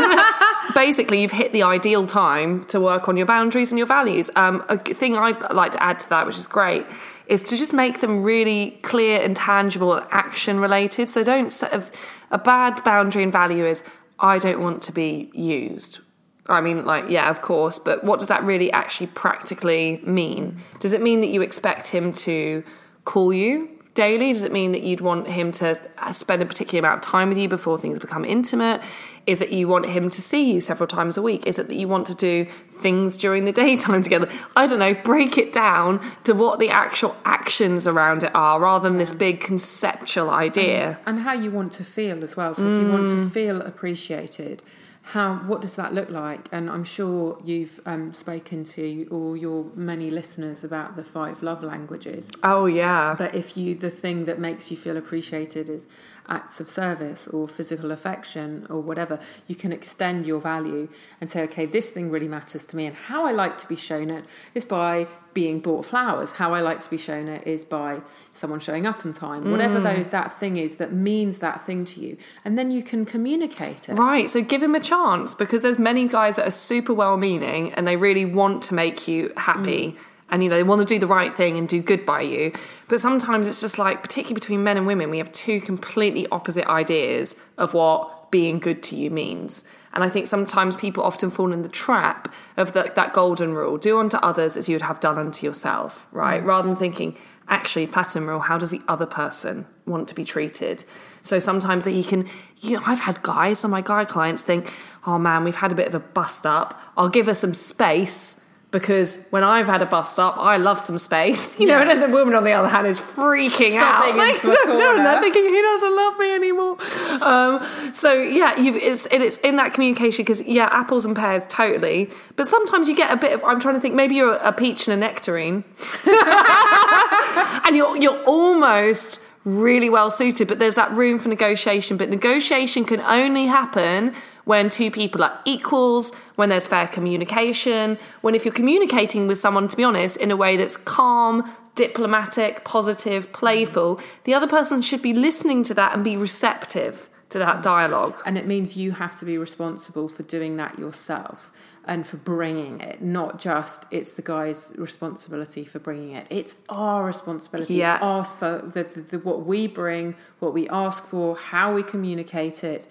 basically 0.74 1.22
you've 1.22 1.32
hit 1.32 1.52
the 1.52 1.62
ideal 1.62 2.06
time 2.06 2.64
to 2.66 2.80
work 2.80 3.08
on 3.08 3.16
your 3.16 3.26
boundaries 3.26 3.70
and 3.72 3.78
your 3.78 3.86
values. 3.86 4.30
Um, 4.36 4.64
a 4.68 4.76
thing 4.78 5.16
I'd 5.16 5.52
like 5.52 5.72
to 5.72 5.82
add 5.82 5.98
to 6.00 6.08
that, 6.10 6.26
which 6.26 6.36
is 6.36 6.46
great, 6.46 6.84
is 7.30 7.42
to 7.44 7.56
just 7.56 7.72
make 7.72 8.00
them 8.00 8.24
really 8.24 8.72
clear 8.82 9.20
and 9.20 9.36
tangible 9.36 9.94
and 9.94 10.04
action 10.10 10.58
related. 10.58 11.08
So 11.08 11.22
don't 11.22 11.50
set 11.50 11.72
of 11.72 11.92
a 12.32 12.38
bad 12.38 12.82
boundary 12.82 13.22
and 13.22 13.32
value 13.32 13.64
is 13.64 13.84
I 14.18 14.38
don't 14.38 14.60
want 14.60 14.82
to 14.82 14.92
be 14.92 15.30
used. 15.32 16.00
I 16.48 16.60
mean, 16.60 16.84
like, 16.84 17.04
yeah, 17.08 17.30
of 17.30 17.40
course, 17.40 17.78
but 17.78 18.02
what 18.02 18.18
does 18.18 18.26
that 18.28 18.42
really 18.42 18.72
actually 18.72 19.06
practically 19.06 20.00
mean? 20.04 20.56
Does 20.80 20.92
it 20.92 21.00
mean 21.00 21.20
that 21.20 21.28
you 21.28 21.40
expect 21.40 21.86
him 21.86 22.12
to 22.14 22.64
call 23.04 23.32
you 23.32 23.78
daily? 23.94 24.32
Does 24.32 24.42
it 24.42 24.52
mean 24.52 24.72
that 24.72 24.82
you'd 24.82 25.00
want 25.00 25.28
him 25.28 25.52
to 25.52 25.80
uh, 25.98 26.12
spend 26.12 26.42
a 26.42 26.46
particular 26.46 26.80
amount 26.80 27.06
of 27.06 27.10
time 27.12 27.28
with 27.28 27.38
you 27.38 27.48
before 27.48 27.78
things 27.78 28.00
become 28.00 28.24
intimate? 28.24 28.82
Is 29.26 29.38
that 29.38 29.52
you 29.52 29.68
want 29.68 29.86
him 29.86 30.10
to 30.10 30.20
see 30.22 30.52
you 30.52 30.60
several 30.60 30.86
times 30.86 31.16
a 31.16 31.22
week? 31.22 31.46
Is 31.46 31.58
it 31.58 31.68
that 31.68 31.76
you 31.76 31.86
want 31.88 32.06
to 32.08 32.14
do 32.14 32.46
things 32.80 33.16
during 33.16 33.44
the 33.44 33.52
daytime 33.52 34.02
together? 34.08 34.28
I 34.56 34.66
don't 34.66 34.78
know, 34.78 34.94
break 34.94 35.36
it 35.38 35.52
down 35.52 36.00
to 36.24 36.32
what 36.34 36.58
the 36.58 36.70
actual 36.70 37.14
actions 37.24 37.86
around 37.86 38.22
it 38.24 38.34
are 38.34 38.58
rather 38.60 38.88
than 38.88 38.98
this 38.98 39.12
big 39.12 39.40
conceptual 39.40 40.30
idea. 40.30 40.98
and 41.06 41.20
how 41.20 41.32
you 41.32 41.50
want 41.50 41.72
to 41.72 41.84
feel 41.84 42.22
as 42.24 42.36
well. 42.36 42.54
So 42.54 42.66
if 42.66 42.80
you 42.80 42.88
want 42.90 43.06
Mm. 43.08 43.24
to 43.24 43.30
feel 43.30 43.60
appreciated, 43.62 44.62
how 45.02 45.34
what 45.46 45.60
does 45.60 45.74
that 45.76 45.92
look 45.94 46.08
like? 46.10 46.48
And 46.52 46.70
I'm 46.70 46.84
sure 46.84 47.38
you've 47.44 47.80
um, 47.86 48.12
spoken 48.12 48.64
to 48.64 49.06
all 49.10 49.36
your 49.36 49.66
many 49.74 50.10
listeners 50.10 50.62
about 50.62 50.94
the 50.96 51.02
five 51.04 51.42
love 51.42 51.62
languages. 51.62 52.30
Oh, 52.44 52.66
yeah. 52.66 53.14
But 53.18 53.34
if 53.34 53.56
you 53.56 53.74
the 53.74 53.90
thing 53.90 54.24
that 54.26 54.38
makes 54.38 54.70
you 54.70 54.76
feel 54.76 54.96
appreciated 54.96 55.68
is 55.68 55.88
acts 56.30 56.60
of 56.60 56.68
service 56.68 57.26
or 57.28 57.48
physical 57.48 57.90
affection 57.90 58.66
or 58.70 58.80
whatever, 58.80 59.18
you 59.46 59.54
can 59.54 59.72
extend 59.72 60.24
your 60.26 60.40
value 60.40 60.88
and 61.20 61.28
say, 61.28 61.42
okay, 61.42 61.66
this 61.66 61.90
thing 61.90 62.10
really 62.10 62.28
matters 62.28 62.66
to 62.68 62.76
me, 62.76 62.86
and 62.86 62.96
how 62.96 63.26
I 63.26 63.32
like 63.32 63.58
to 63.58 63.68
be 63.68 63.76
shown 63.76 64.10
it 64.10 64.24
is 64.54 64.64
by 64.64 65.06
being 65.32 65.60
bought 65.60 65.84
flowers. 65.84 66.32
How 66.32 66.54
I 66.54 66.60
like 66.60 66.80
to 66.80 66.90
be 66.90 66.96
shown 66.96 67.28
it 67.28 67.46
is 67.46 67.64
by 67.64 68.00
someone 68.32 68.60
showing 68.60 68.86
up 68.86 69.04
on 69.04 69.12
time. 69.12 69.50
Whatever 69.50 69.80
mm. 69.80 69.94
those 69.94 70.08
that 70.08 70.38
thing 70.38 70.56
is 70.56 70.76
that 70.76 70.92
means 70.92 71.38
that 71.38 71.64
thing 71.64 71.84
to 71.86 72.00
you, 72.00 72.16
and 72.44 72.56
then 72.56 72.70
you 72.70 72.82
can 72.82 73.04
communicate 73.04 73.88
it. 73.88 73.94
Right, 73.94 74.30
so 74.30 74.42
give 74.42 74.62
him 74.62 74.74
a 74.74 74.80
chance 74.80 75.34
because 75.34 75.62
there's 75.62 75.78
many 75.78 76.08
guys 76.08 76.36
that 76.36 76.46
are 76.46 76.52
super 76.52 76.94
well 76.94 77.16
meaning 77.16 77.72
and 77.74 77.86
they 77.86 77.96
really 77.96 78.24
want 78.24 78.62
to 78.64 78.74
make 78.74 79.06
you 79.06 79.32
happy 79.36 79.92
mm. 79.92 79.98
And 80.30 80.42
you 80.42 80.48
know 80.48 80.56
they 80.56 80.62
want 80.62 80.80
to 80.80 80.84
do 80.86 80.98
the 80.98 81.06
right 81.06 81.34
thing 81.34 81.58
and 81.58 81.68
do 81.68 81.82
good 81.82 82.06
by 82.06 82.22
you. 82.22 82.52
But 82.88 83.00
sometimes 83.00 83.48
it's 83.48 83.60
just 83.60 83.78
like 83.78 84.02
particularly 84.02 84.34
between 84.34 84.62
men 84.62 84.76
and 84.76 84.86
women 84.86 85.10
we 85.10 85.18
have 85.18 85.32
two 85.32 85.60
completely 85.60 86.26
opposite 86.30 86.66
ideas 86.66 87.36
of 87.58 87.74
what 87.74 88.30
being 88.30 88.58
good 88.58 88.82
to 88.84 88.96
you 88.96 89.10
means. 89.10 89.64
And 89.92 90.04
I 90.04 90.08
think 90.08 90.26
sometimes 90.26 90.76
people 90.76 91.02
often 91.02 91.30
fall 91.30 91.52
in 91.52 91.62
the 91.62 91.68
trap 91.68 92.32
of 92.56 92.72
the, 92.72 92.92
that 92.94 93.12
golden 93.12 93.54
rule 93.54 93.76
do 93.76 93.98
unto 93.98 94.16
others 94.18 94.56
as 94.56 94.68
you 94.68 94.76
would 94.76 94.82
have 94.82 95.00
done 95.00 95.18
unto 95.18 95.44
yourself, 95.44 96.06
right? 96.12 96.42
Rather 96.44 96.68
than 96.68 96.76
thinking, 96.76 97.16
actually, 97.48 97.86
platinum 97.88 98.28
rule, 98.28 98.40
how 98.40 98.56
does 98.56 98.70
the 98.70 98.80
other 98.86 99.06
person 99.06 99.66
want 99.86 100.08
to 100.08 100.14
be 100.14 100.24
treated? 100.24 100.84
So 101.22 101.38
sometimes 101.40 101.84
that 101.84 101.90
he 101.90 102.04
can, 102.04 102.28
you 102.60 102.76
know, 102.76 102.82
I've 102.86 103.00
had 103.00 103.22
guys, 103.22 103.58
some 103.58 103.70
of 103.70 103.72
my 103.72 103.82
guy 103.82 104.04
clients 104.04 104.42
think, 104.42 104.72
oh 105.06 105.18
man, 105.18 105.42
we've 105.42 105.56
had 105.56 105.72
a 105.72 105.74
bit 105.74 105.88
of 105.88 105.94
a 105.94 106.00
bust 106.00 106.46
up. 106.46 106.80
I'll 106.96 107.08
give 107.08 107.26
her 107.26 107.34
some 107.34 107.54
space 107.54 108.39
because 108.70 109.26
when 109.30 109.42
I've 109.42 109.66
had 109.66 109.82
a 109.82 109.86
bus 109.86 110.12
stop, 110.12 110.36
I 110.38 110.56
love 110.56 110.80
some 110.80 110.98
space. 110.98 111.58
You 111.60 111.66
know, 111.66 111.78
and 111.78 112.02
the 112.02 112.08
woman 112.08 112.34
on 112.34 112.44
the 112.44 112.52
other 112.52 112.68
hand 112.68 112.86
is 112.86 112.98
freaking 112.98 113.76
out. 113.76 114.16
Like, 114.16 114.36
so- 114.36 114.48
they're 114.66 115.20
thinking 115.20 115.44
he 115.44 115.60
doesn't 115.60 115.96
love 115.96 116.18
me 116.18 116.32
anymore. 116.32 116.76
Um, 117.22 117.94
so 117.94 118.14
yeah, 118.14 118.58
you've, 118.58 118.76
it's 118.76 119.06
it's 119.06 119.36
in 119.38 119.56
that 119.56 119.74
communication 119.74 120.24
because 120.24 120.40
yeah, 120.42 120.68
apples 120.72 121.04
and 121.04 121.14
pears 121.14 121.44
totally. 121.48 122.10
But 122.36 122.46
sometimes 122.46 122.88
you 122.88 122.96
get 122.96 123.12
a 123.12 123.16
bit 123.16 123.32
of. 123.32 123.44
I'm 123.44 123.60
trying 123.60 123.74
to 123.74 123.80
think. 123.80 123.94
Maybe 123.94 124.14
you're 124.14 124.38
a 124.42 124.52
peach 124.52 124.88
and 124.88 124.94
a 124.94 124.96
nectarine, 124.96 125.64
and 126.06 127.76
you're 127.76 127.96
you're 127.98 128.22
almost 128.24 129.20
really 129.44 129.90
well 129.90 130.10
suited. 130.10 130.48
But 130.48 130.58
there's 130.58 130.76
that 130.76 130.90
room 130.92 131.18
for 131.18 131.28
negotiation. 131.28 131.98
But 131.98 132.08
negotiation 132.08 132.84
can 132.84 133.00
only 133.02 133.46
happen 133.46 134.14
when 134.50 134.68
two 134.68 134.90
people 134.90 135.22
are 135.22 135.40
equals, 135.44 136.12
when 136.34 136.48
there's 136.48 136.66
fair 136.66 136.88
communication, 136.88 137.96
when 138.20 138.34
if 138.34 138.44
you're 138.44 138.60
communicating 138.62 139.28
with 139.28 139.38
someone, 139.38 139.68
to 139.68 139.76
be 139.76 139.84
honest, 139.84 140.16
in 140.16 140.32
a 140.32 140.36
way 140.36 140.56
that's 140.56 140.76
calm, 140.76 141.48
diplomatic, 141.76 142.64
positive, 142.64 143.32
playful, 143.32 144.00
the 144.24 144.34
other 144.34 144.48
person 144.48 144.82
should 144.82 145.02
be 145.02 145.12
listening 145.12 145.62
to 145.62 145.72
that 145.72 145.94
and 145.94 146.02
be 146.02 146.16
receptive 146.16 147.08
to 147.28 147.38
that 147.38 147.62
dialogue. 147.62 148.16
And 148.26 148.36
it 148.36 148.44
means 148.44 148.76
you 148.76 148.90
have 148.90 149.16
to 149.20 149.24
be 149.24 149.38
responsible 149.38 150.08
for 150.08 150.24
doing 150.24 150.56
that 150.56 150.80
yourself 150.80 151.52
and 151.84 152.06
for 152.06 152.18
bringing 152.18 152.80
it, 152.80 153.00
not 153.00 153.38
just 153.38 153.84
it's 153.90 154.12
the 154.12 154.22
guy's 154.22 154.72
responsibility 154.76 155.64
for 155.64 155.78
bringing 155.78 156.12
it. 156.16 156.26
It's 156.28 156.56
our 156.68 157.04
responsibility. 157.04 157.74
Yeah. 157.74 157.98
Ask 158.02 158.36
for 158.36 158.68
the, 158.74 158.82
the, 158.82 159.00
the, 159.00 159.18
what 159.20 159.46
we 159.46 159.66
bring, 159.66 160.16
what 160.40 160.52
we 160.52 160.68
ask 160.68 161.06
for, 161.06 161.36
how 161.36 161.72
we 161.72 161.82
communicate 161.82 162.64
it. 162.64 162.86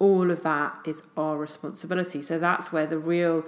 All 0.00 0.32
of 0.32 0.42
that 0.42 0.74
is 0.84 1.04
our 1.16 1.36
responsibility. 1.36 2.20
So 2.22 2.40
that's 2.40 2.72
where 2.72 2.86
the 2.86 2.98
real 2.98 3.44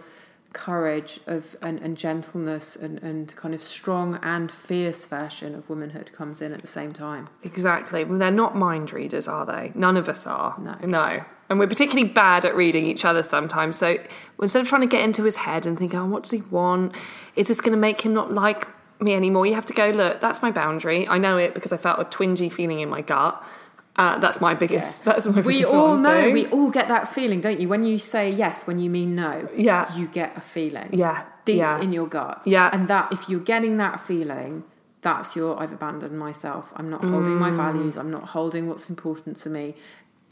courage 0.53 1.19
of 1.27 1.57
and, 1.63 1.81
and 1.81 1.97
gentleness 1.97 2.77
and, 2.77 3.03
and 3.03 3.35
kind 3.37 3.55
of 3.55 3.63
strong 3.63 4.19
and 4.23 4.53
fierce 4.53 5.07
version 5.07 5.55
of 5.55 5.69
womanhood 5.69 6.13
comes 6.13 6.43
in 6.43 6.53
at 6.53 6.61
the 6.61 6.67
same 6.67 6.93
time. 6.93 7.27
Exactly. 7.43 8.05
Well, 8.05 8.19
they're 8.19 8.31
not 8.31 8.55
mind 8.55 8.93
readers, 8.93 9.27
are 9.27 9.47
they? 9.47 9.73
None 9.75 9.97
of 9.97 10.09
us 10.09 10.27
are. 10.27 10.55
No. 10.59 10.77
No. 10.87 11.25
And 11.49 11.59
we're 11.59 11.67
particularly 11.67 12.09
bad 12.09 12.45
at 12.45 12.55
reading 12.55 12.87
each 12.87 13.05
other 13.05 13.23
sometimes. 13.23 13.77
So 13.77 13.97
instead 14.41 14.61
of 14.63 14.69
trying 14.69 14.83
to 14.83 14.87
get 14.87 15.03
into 15.03 15.25
his 15.25 15.37
head 15.37 15.67
and 15.67 15.79
think, 15.79 15.95
oh, 15.95 16.07
what 16.07 16.25
does 16.25 16.33
he 16.33 16.43
want? 16.51 16.95
Is 17.35 17.49
this 17.49 17.61
going 17.61 17.73
to 17.73 17.79
make 17.79 18.03
him 18.03 18.15
not 18.15 18.33
like 18.33 18.69
me 19.01 19.15
anymore? 19.15 19.47
You 19.47 19.55
have 19.55 19.67
to 19.67 19.75
go, 19.75 19.91
look, 19.91 20.21
that's 20.21 20.43
my 20.43 20.51
boundary. 20.51 21.09
I 21.09 21.19
know 21.19 21.37
it 21.37 21.55
because 21.55 21.73
I 21.73 21.77
felt 21.77 21.99
a 21.99 22.05
twingy 22.05 22.51
feeling 22.53 22.81
in 22.81 22.89
my 22.89 23.01
gut. 23.01 23.43
Uh, 23.97 24.19
that's 24.19 24.41
my 24.41 24.55
biggest. 24.55 25.05
That's 25.05 25.27
my 25.27 25.43
We 25.43 25.65
all 25.65 25.97
know, 25.99 26.11
thing. 26.23 26.33
we 26.33 26.47
all 26.47 26.71
get 26.71 26.89
that 26.89 27.09
feeling, 27.13 27.41
don't 27.43 27.61
you? 27.61 27.69
When 27.69 27.85
you 27.85 27.99
say 27.99 28.31
yes, 28.31 28.67
when 28.67 28.79
you 28.79 28.89
mean 28.89 29.15
no, 29.15 29.49
Yeah. 29.55 29.95
you 29.95 30.07
get 30.07 30.37
a 30.37 30.41
feeling. 30.41 30.89
Yeah, 30.93 31.25
Deep 31.45 31.59
yeah. 31.59 31.79
in 31.81 31.93
your 31.93 32.07
gut. 32.07 32.43
Yeah. 32.47 32.71
And 32.73 32.89
that, 32.89 33.13
if 33.13 33.29
you're 33.29 33.41
getting 33.41 33.77
that 33.77 34.01
feeling, 34.01 34.65
that's 35.03 35.37
your, 35.37 35.61
I've 35.61 35.73
abandoned 35.73 36.19
myself. 36.19 36.73
I'm 36.77 36.89
not 36.89 37.05
holding 37.05 37.35
my 37.37 37.51
Mm. 37.51 37.57
values. 37.57 37.97
I'm 37.99 38.11
not 38.11 38.31
holding 38.31 38.67
what's 38.69 38.89
important 38.89 39.37
to 39.39 39.51
me. 39.51 39.75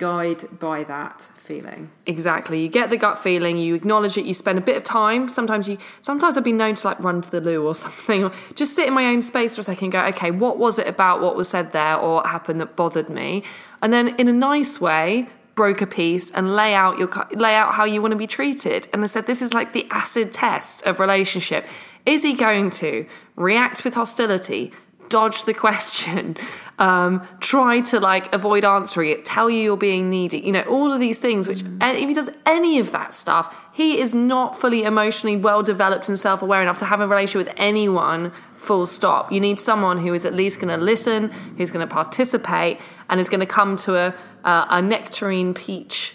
Guide 0.01 0.59
by 0.59 0.83
that 0.85 1.21
feeling. 1.37 1.91
Exactly. 2.07 2.59
You 2.63 2.69
get 2.69 2.89
the 2.89 2.97
gut 2.97 3.19
feeling, 3.19 3.59
you 3.59 3.75
acknowledge 3.75 4.17
it, 4.17 4.25
you 4.25 4.33
spend 4.33 4.57
a 4.57 4.63
bit 4.63 4.79
of 4.79 4.83
time. 4.83 5.29
Sometimes 5.29 5.69
you 5.69 5.77
sometimes 6.01 6.39
I've 6.39 6.45
been 6.45 6.57
known 6.57 6.75
to 6.77 6.87
like 6.87 6.99
run 7.01 7.21
to 7.21 7.31
the 7.31 7.43
loo 7.43 7.67
or 7.67 7.75
something, 7.85 8.25
or 8.25 8.33
just 8.55 8.75
sit 8.75 8.89
in 8.89 8.95
my 8.95 9.05
own 9.05 9.21
space 9.21 9.57
for 9.57 9.61
a 9.61 9.65
second 9.65 9.91
go, 9.91 10.03
okay, 10.07 10.31
what 10.31 10.57
was 10.57 10.79
it 10.79 10.89
about 10.89 11.21
what 11.21 11.37
was 11.37 11.51
said 11.51 11.73
there 11.73 11.97
or 11.97 12.15
what 12.15 12.27
happened 12.27 12.63
that 12.63 12.77
bothered 12.77 13.11
me? 13.11 13.43
And 13.83 13.93
then 13.93 14.17
in 14.17 14.27
a 14.27 14.33
nice 14.33 14.81
way, 14.81 15.29
broke 15.55 15.83
a 15.83 15.87
piece 15.87 16.31
and 16.31 16.57
lay 16.57 16.73
out 16.73 16.99
your 16.99 17.11
lay 17.33 17.55
out 17.55 17.75
how 17.75 17.85
you 17.85 18.01
want 18.01 18.13
to 18.13 18.17
be 18.17 18.27
treated. 18.27 18.89
And 18.95 19.05
I 19.05 19.07
said 19.07 19.27
this 19.27 19.43
is 19.43 19.53
like 19.53 19.75
the 19.75 19.87
acid 19.91 20.33
test 20.33 20.83
of 20.87 20.99
relationship. 20.99 21.67
Is 22.07 22.23
he 22.23 22.33
going 22.33 22.71
to 22.71 23.05
react 23.37 23.85
with 23.85 23.93
hostility? 23.93 24.73
dodge 25.11 25.45
the 25.45 25.53
question, 25.67 26.39
um, 26.81 27.29
try 27.41 27.83
to 27.83 28.01
like 28.01 28.35
avoid 28.35 28.65
answering 28.65 29.11
it, 29.11 29.25
tell 29.25 29.51
you 29.51 29.61
you're 29.61 29.77
being 29.77 30.09
needy, 30.09 30.39
you 30.39 30.51
know, 30.51 30.63
all 30.63 30.93
of 30.93 30.99
these 30.99 31.19
things, 31.19 31.47
which 31.47 31.61
and 31.63 31.99
if 31.99 32.09
he 32.09 32.15
does 32.15 32.31
any 32.47 32.79
of 32.79 32.91
that 32.93 33.13
stuff, 33.13 33.55
he 33.73 34.01
is 34.01 34.15
not 34.15 34.59
fully 34.59 34.85
emotionally 34.85 35.37
well 35.37 35.63
developed 35.63 36.09
and 36.09 36.19
self 36.19 36.41
aware 36.41 36.63
enough 36.63 36.79
to 36.79 36.87
have 36.87 37.01
a 37.01 37.07
relationship 37.07 37.49
with 37.49 37.55
anyone, 37.59 38.33
full 38.57 38.87
stop. 38.87 39.31
You 39.31 39.41
need 39.41 39.61
someone 39.61 39.99
who 39.99 40.15
is 40.15 40.25
at 40.25 40.33
least 40.33 40.59
going 40.59 40.77
to 40.77 40.83
listen, 40.83 41.31
who's 41.59 41.71
going 41.71 41.87
to 41.87 41.93
participate, 41.93 42.81
and 43.11 43.21
is 43.21 43.29
going 43.29 43.41
to 43.41 43.47
come 43.47 43.77
to 43.77 43.97
a, 43.97 44.15
uh, 44.45 44.67
a 44.71 44.81
nectarine 44.81 45.53
peach. 45.53 46.15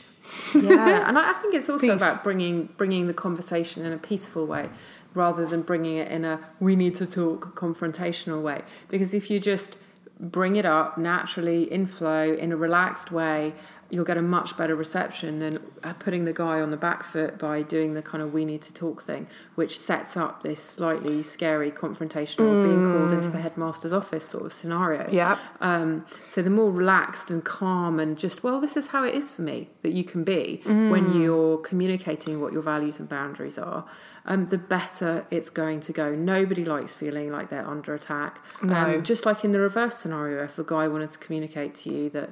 yeah, 0.56 1.08
and 1.08 1.20
I 1.20 1.30
I 1.30 1.34
think 1.34 1.54
it's 1.54 1.70
also 1.70 1.94
Peace. 1.94 2.02
about 2.02 2.24
bringing 2.24 2.70
bringing 2.76 3.06
the 3.06 3.14
conversation 3.14 3.86
in 3.86 3.94
a 3.94 4.00
peaceful 4.00 4.48
way, 4.48 4.72
rather 5.14 5.46
than 5.46 5.62
bringing 5.62 5.98
it 5.98 6.12
in 6.12 6.26
a 6.26 6.40
we 6.60 6.76
need 6.76 6.96
to 6.96 7.06
talk 7.06 7.56
confrontational 7.56 8.42
way. 8.42 8.64
Because 8.90 9.14
if 9.14 9.30
you 9.30 9.40
just 9.40 9.78
bring 10.20 10.56
it 10.56 10.66
up 10.66 10.98
naturally 10.98 11.72
in 11.72 11.86
flow 11.86 12.34
in 12.34 12.52
a 12.52 12.58
relaxed 12.58 13.12
way, 13.12 13.54
you'll 13.90 14.06
get 14.06 14.18
a 14.18 14.22
much 14.22 14.58
better 14.58 14.76
reception 14.76 15.40
than 15.40 15.60
uh, 15.84 15.94
putting 15.94 16.26
the 16.26 16.34
guy 16.34 16.60
on 16.60 16.72
the 16.72 16.78
back 16.78 17.04
foot 17.04 17.38
by 17.38 17.62
doing 17.62 17.94
the 17.94 18.02
kind 18.02 18.24
of 18.24 18.34
we 18.34 18.44
need 18.44 18.62
to 18.62 18.74
talk 18.74 19.02
thing, 19.02 19.28
which 19.54 19.78
sets 19.78 20.18
up 20.18 20.42
this 20.42 20.62
slightly 20.62 21.22
scary 21.22 21.70
confrontational 21.70 22.64
being 22.64 22.84
called 22.84 23.14
into 23.14 23.30
the 23.30 23.40
headmaster's 23.40 23.94
office 23.94 24.28
sort 24.28 24.46
of 24.46 24.54
scenario. 24.54 25.08
Yeah. 25.12 25.38
Um, 25.62 26.06
so 26.30 26.42
the 26.42 26.50
more 26.50 26.72
relaxed 26.72 27.30
and 27.30 27.44
calm 27.44 28.00
and 28.00 28.18
just, 28.18 28.44
well, 28.44 28.60
this 28.60 28.76
is 28.76 28.88
how 28.88 29.04
it 29.04 29.14
is 29.14 29.30
for 29.30 29.44
me 29.44 29.70
that 29.84 29.92
you 29.94 30.04
can 30.04 30.24
be 30.24 30.62
when 30.66 31.22
you're 31.22 31.58
communicating 31.60 32.42
what 32.42 32.54
your 32.54 32.64
values 32.64 33.00
and 33.00 33.08
boundaries 33.08 33.60
are, 33.60 33.86
um, 34.26 34.48
the 34.48 34.58
better 34.58 35.26
it's 35.30 35.50
going 35.50 35.80
to 35.82 35.94
go. 35.94 36.14
Nobody 36.16 36.66
likes 36.66 36.94
feeling 36.96 37.32
like 37.32 37.50
they're 37.50 37.68
under 37.68 37.94
attack. 37.94 38.44
No. 38.62 38.76
Um, 38.76 39.04
just 39.04 39.26
like 39.26 39.44
in 39.44 39.52
the 39.52 39.60
reverse 39.60 39.98
scenario, 39.98 40.44
if 40.44 40.56
the 40.56 40.64
guy 40.64 40.88
wanted 40.88 41.12
to 41.12 41.18
communicate 41.20 41.76
to 41.76 41.92
you 41.92 42.10
that 42.12 42.32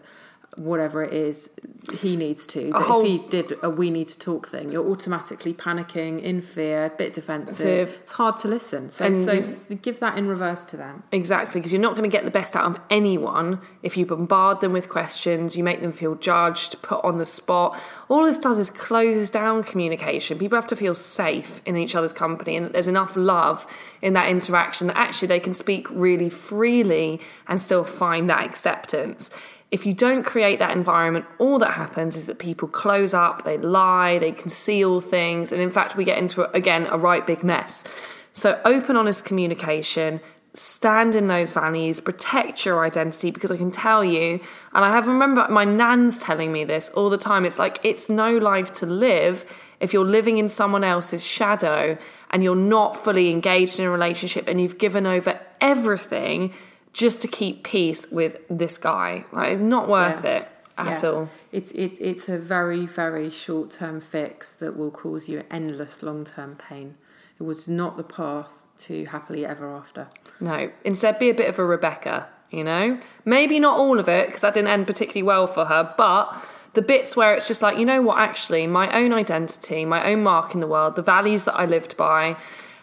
whatever 0.58 1.04
it 1.04 1.14
is 1.14 1.50
he 2.00 2.16
needs 2.16 2.48
to, 2.48 2.72
that 2.72 2.82
whole- 2.84 3.02
if 3.02 3.08
he 3.08 3.18
did 3.30 3.58
a 3.62 3.70
we 3.70 3.90
need 3.90 4.08
to 4.08 4.18
talk 4.18 4.48
thing, 4.48 4.72
you're 4.72 4.88
automatically 4.90 5.54
panicking, 5.54 6.22
in 6.22 6.42
fear, 6.42 6.86
a 6.86 6.90
bit 6.90 7.14
defensive. 7.14 7.58
Defensive. 7.58 8.00
It's 8.04 8.12
hard 8.14 8.38
to 8.38 8.48
listen. 8.48 8.90
So, 8.90 9.06
And- 9.06 9.26
so 9.26 9.76
give 9.82 10.00
that 10.00 10.18
in 10.18 10.28
reverse 10.28 10.64
to 10.66 10.78
them. 10.78 11.04
Exactly, 11.12 11.60
because 11.60 11.74
you're 11.74 11.82
not 11.82 11.96
going 11.96 12.10
to 12.10 12.16
get 12.16 12.24
the 12.24 12.32
best 12.32 12.56
out 12.56 12.66
of 12.66 12.80
anyone 12.90 13.60
if 13.82 13.98
you 13.98 14.06
bombard 14.06 14.62
them 14.62 14.72
with 14.74 14.88
questions, 14.90 15.58
you 15.58 15.64
make 15.64 15.82
them 15.82 15.92
feel 15.92 16.16
judged, 16.16 16.82
put 16.82 17.04
on 17.04 17.18
the 17.18 17.26
spot. 17.26 17.78
All 18.08 18.24
this 18.26 18.40
does 18.40 18.60
is 18.60 18.70
closes 18.70 19.30
down 19.30 19.64
communication. 19.64 20.38
People 20.38 20.56
have 20.58 20.68
to 20.68 20.76
feel 20.76 20.96
safe 20.96 21.62
in 21.66 21.76
each 21.76 21.96
other's 21.96 22.14
company 22.14 22.56
and 22.56 22.66
that 22.66 22.74
there's 22.74 22.88
enough 22.88 23.16
love 23.18 23.68
in 24.02 24.14
that 24.14 24.30
interaction 24.30 24.88
that 24.88 24.98
actually 24.98 25.28
they 25.28 25.40
can 25.40 25.54
speak 25.54 25.88
really 25.92 26.30
freely 26.30 27.20
and 27.48 27.60
still 27.60 27.84
find 27.84 28.30
that 28.30 28.46
acceptance. 28.46 29.30
If 29.74 29.88
you 29.88 29.94
don't 29.96 30.22
create 30.22 30.60
that 30.60 30.78
environment, 30.78 31.26
all 31.40 31.58
that 31.58 31.72
happens 31.72 32.16
is 32.16 32.28
that 32.28 32.38
people 32.38 32.68
close 32.68 33.16
up, 33.16 33.44
they 33.44 33.58
lie, 33.58 34.20
they 34.20 34.32
conceal 34.32 35.02
things, 35.02 35.52
and 35.52 35.60
in 35.60 35.72
fact, 35.72 35.98
we 35.98 36.04
get 36.04 36.20
into, 36.20 36.48
again, 36.56 36.86
a 36.92 36.98
right 37.00 37.26
big 37.26 37.44
mess. 37.44 37.84
So, 38.34 38.62
open, 38.66 38.96
honest 38.98 39.26
communication, 39.26 40.22
stand 40.54 41.16
in 41.16 41.26
those 41.28 41.54
values, 41.54 42.00
protect 42.00 42.68
your 42.68 42.86
identity 42.86 43.32
because 43.32 43.50
I 43.50 43.58
can 43.58 43.72
tell 43.72 44.06
you, 44.06 44.40
and 44.74 44.86
I 44.86 44.92
have 44.92 45.08
remember 45.08 45.48
my 45.50 45.66
nan's 45.66 46.20
telling 46.20 46.52
me 46.52 46.66
this 46.66 46.90
all 46.90 47.10
the 47.10 47.18
time. 47.18 47.44
It's 47.44 47.58
like 47.58 47.80
it's 47.82 48.10
no 48.10 48.38
life 48.38 48.74
to 48.74 48.86
live 48.86 49.44
if 49.80 49.92
you're 49.92 50.06
living 50.06 50.38
in 50.38 50.50
someone 50.50 50.84
else's 50.84 51.26
shadow 51.26 51.98
and 52.30 52.44
you're 52.44 52.56
not 52.56 52.96
fully 52.96 53.32
engaged 53.32 53.80
in 53.80 53.88
a 53.88 53.90
relationship 53.90 54.48
and 54.48 54.62
you've 54.62 54.78
given 54.78 55.08
over 55.08 55.40
everything 55.60 56.54
just 56.94 57.22
to 57.22 57.28
keep 57.28 57.64
peace 57.64 58.12
with 58.12 58.40
this 58.50 58.78
guy. 58.78 59.26
Like, 59.32 59.54
it's 59.54 59.62
not 59.62 59.90
worth 59.90 60.24
Yeah. 60.24 60.38
it 60.38 60.48
at 60.78 61.04
Yeah. 61.04 61.10
all. 61.10 61.30
It's 61.52 61.72
it's 61.72 62.00
it's 62.00 62.30
a 62.30 62.38
very 62.38 62.86
very 62.86 63.30
short 63.30 63.72
term 63.72 64.00
fix 64.00 64.52
that 64.52 64.78
will 64.78 64.92
cause 64.92 65.28
you 65.28 65.44
endless 65.52 66.02
long 66.04 66.24
term 66.24 66.56
pain. 66.56 66.96
It 67.40 67.44
was 67.44 67.68
not 67.68 67.98
the 67.98 68.04
path 68.04 68.66
to 68.86 69.06
happily 69.06 69.46
ever 69.46 69.70
after. 69.76 70.08
No, 70.40 70.70
instead 70.84 71.20
be 71.20 71.30
a 71.30 71.34
bit 71.34 71.50
of 71.50 71.58
a 71.60 71.66
Rebecca, 71.66 72.28
you 72.52 72.64
know? 72.64 72.98
Maybe 73.26 73.60
not 73.60 73.78
all 73.78 74.00
of 74.00 74.08
it, 74.08 74.28
because 74.28 74.42
that 74.42 74.54
didn't 74.54 74.70
end 74.70 74.88
particularly 74.88 75.24
well 75.24 75.48
for 75.48 75.66
her, 75.66 75.94
but 75.98 76.34
the 76.74 76.82
bits 76.82 77.16
where 77.16 77.34
it's 77.34 77.48
just 77.48 77.62
like, 77.62 77.78
you 77.78 77.86
know 77.86 78.02
what, 78.02 78.18
actually, 78.18 78.66
my 78.68 78.92
own 79.00 79.14
identity, 79.14 79.86
my 79.86 80.12
own 80.12 80.24
mark 80.24 80.54
in 80.56 80.60
the 80.60 80.68
world, 80.68 80.96
the 80.96 81.02
values 81.04 81.46
that 81.46 81.56
I 81.56 81.66
lived 81.66 81.96
by, 81.98 82.36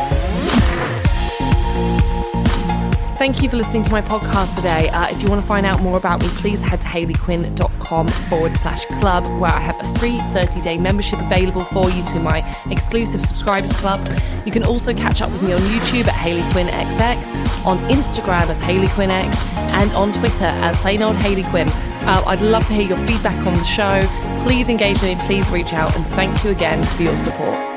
Thank 3.17 3.41
you 3.41 3.49
for 3.49 3.55
listening 3.57 3.81
to 3.81 3.91
my 3.91 4.03
podcast 4.03 4.55
today. 4.55 4.89
Uh, 4.89 5.09
if 5.09 5.23
you 5.23 5.27
want 5.27 5.41
to 5.41 5.47
find 5.47 5.65
out 5.65 5.81
more 5.81 5.97
about 5.97 6.21
me, 6.21 6.27
please 6.27 6.61
head 6.61 6.79
to 6.81 6.87
hayleyquinn.com 6.87 8.07
forward 8.07 8.55
slash 8.55 8.85
club, 8.85 9.23
where 9.41 9.49
I 9.49 9.59
have 9.59 9.75
a 9.81 9.99
free 9.99 10.19
30 10.19 10.61
day 10.61 10.77
membership 10.77 11.19
available 11.19 11.61
for 11.61 11.89
you 11.89 12.05
to 12.05 12.19
my 12.19 12.45
exclusive 12.69 13.21
subscribers 13.21 13.73
club. 13.73 14.07
You 14.45 14.51
can 14.51 14.63
also 14.63 14.93
catch 14.93 15.23
up 15.23 15.31
with 15.31 15.41
me 15.41 15.53
on 15.53 15.59
YouTube 15.61 16.07
at 16.07 16.13
Hayley 16.13 16.47
Quinn 16.51 16.67
XX, 16.67 17.65
on 17.65 17.79
Instagram 17.89 18.49
as 18.49 18.59
Hayley 18.59 18.87
Quinn 18.89 19.09
X, 19.09 19.35
and 19.55 19.91
on 19.93 20.13
Twitter 20.13 20.45
as 20.45 20.77
plain 20.77 21.01
old 21.01 21.15
Hayley 21.15 21.43
Quinn. 21.45 21.67
Uh, 21.69 22.23
I'd 22.27 22.41
love 22.41 22.67
to 22.67 22.73
hear 22.73 22.87
your 22.87 23.07
feedback 23.07 23.43
on 23.47 23.55
the 23.55 23.63
show. 23.63 23.99
Please 24.45 24.69
engage 24.69 25.01
with 25.01 25.17
me, 25.17 25.25
please 25.25 25.49
reach 25.49 25.73
out, 25.73 25.95
and 25.95 26.05
thank 26.09 26.43
you 26.43 26.51
again 26.51 26.83
for 26.83 27.01
your 27.01 27.17
support. 27.17 27.76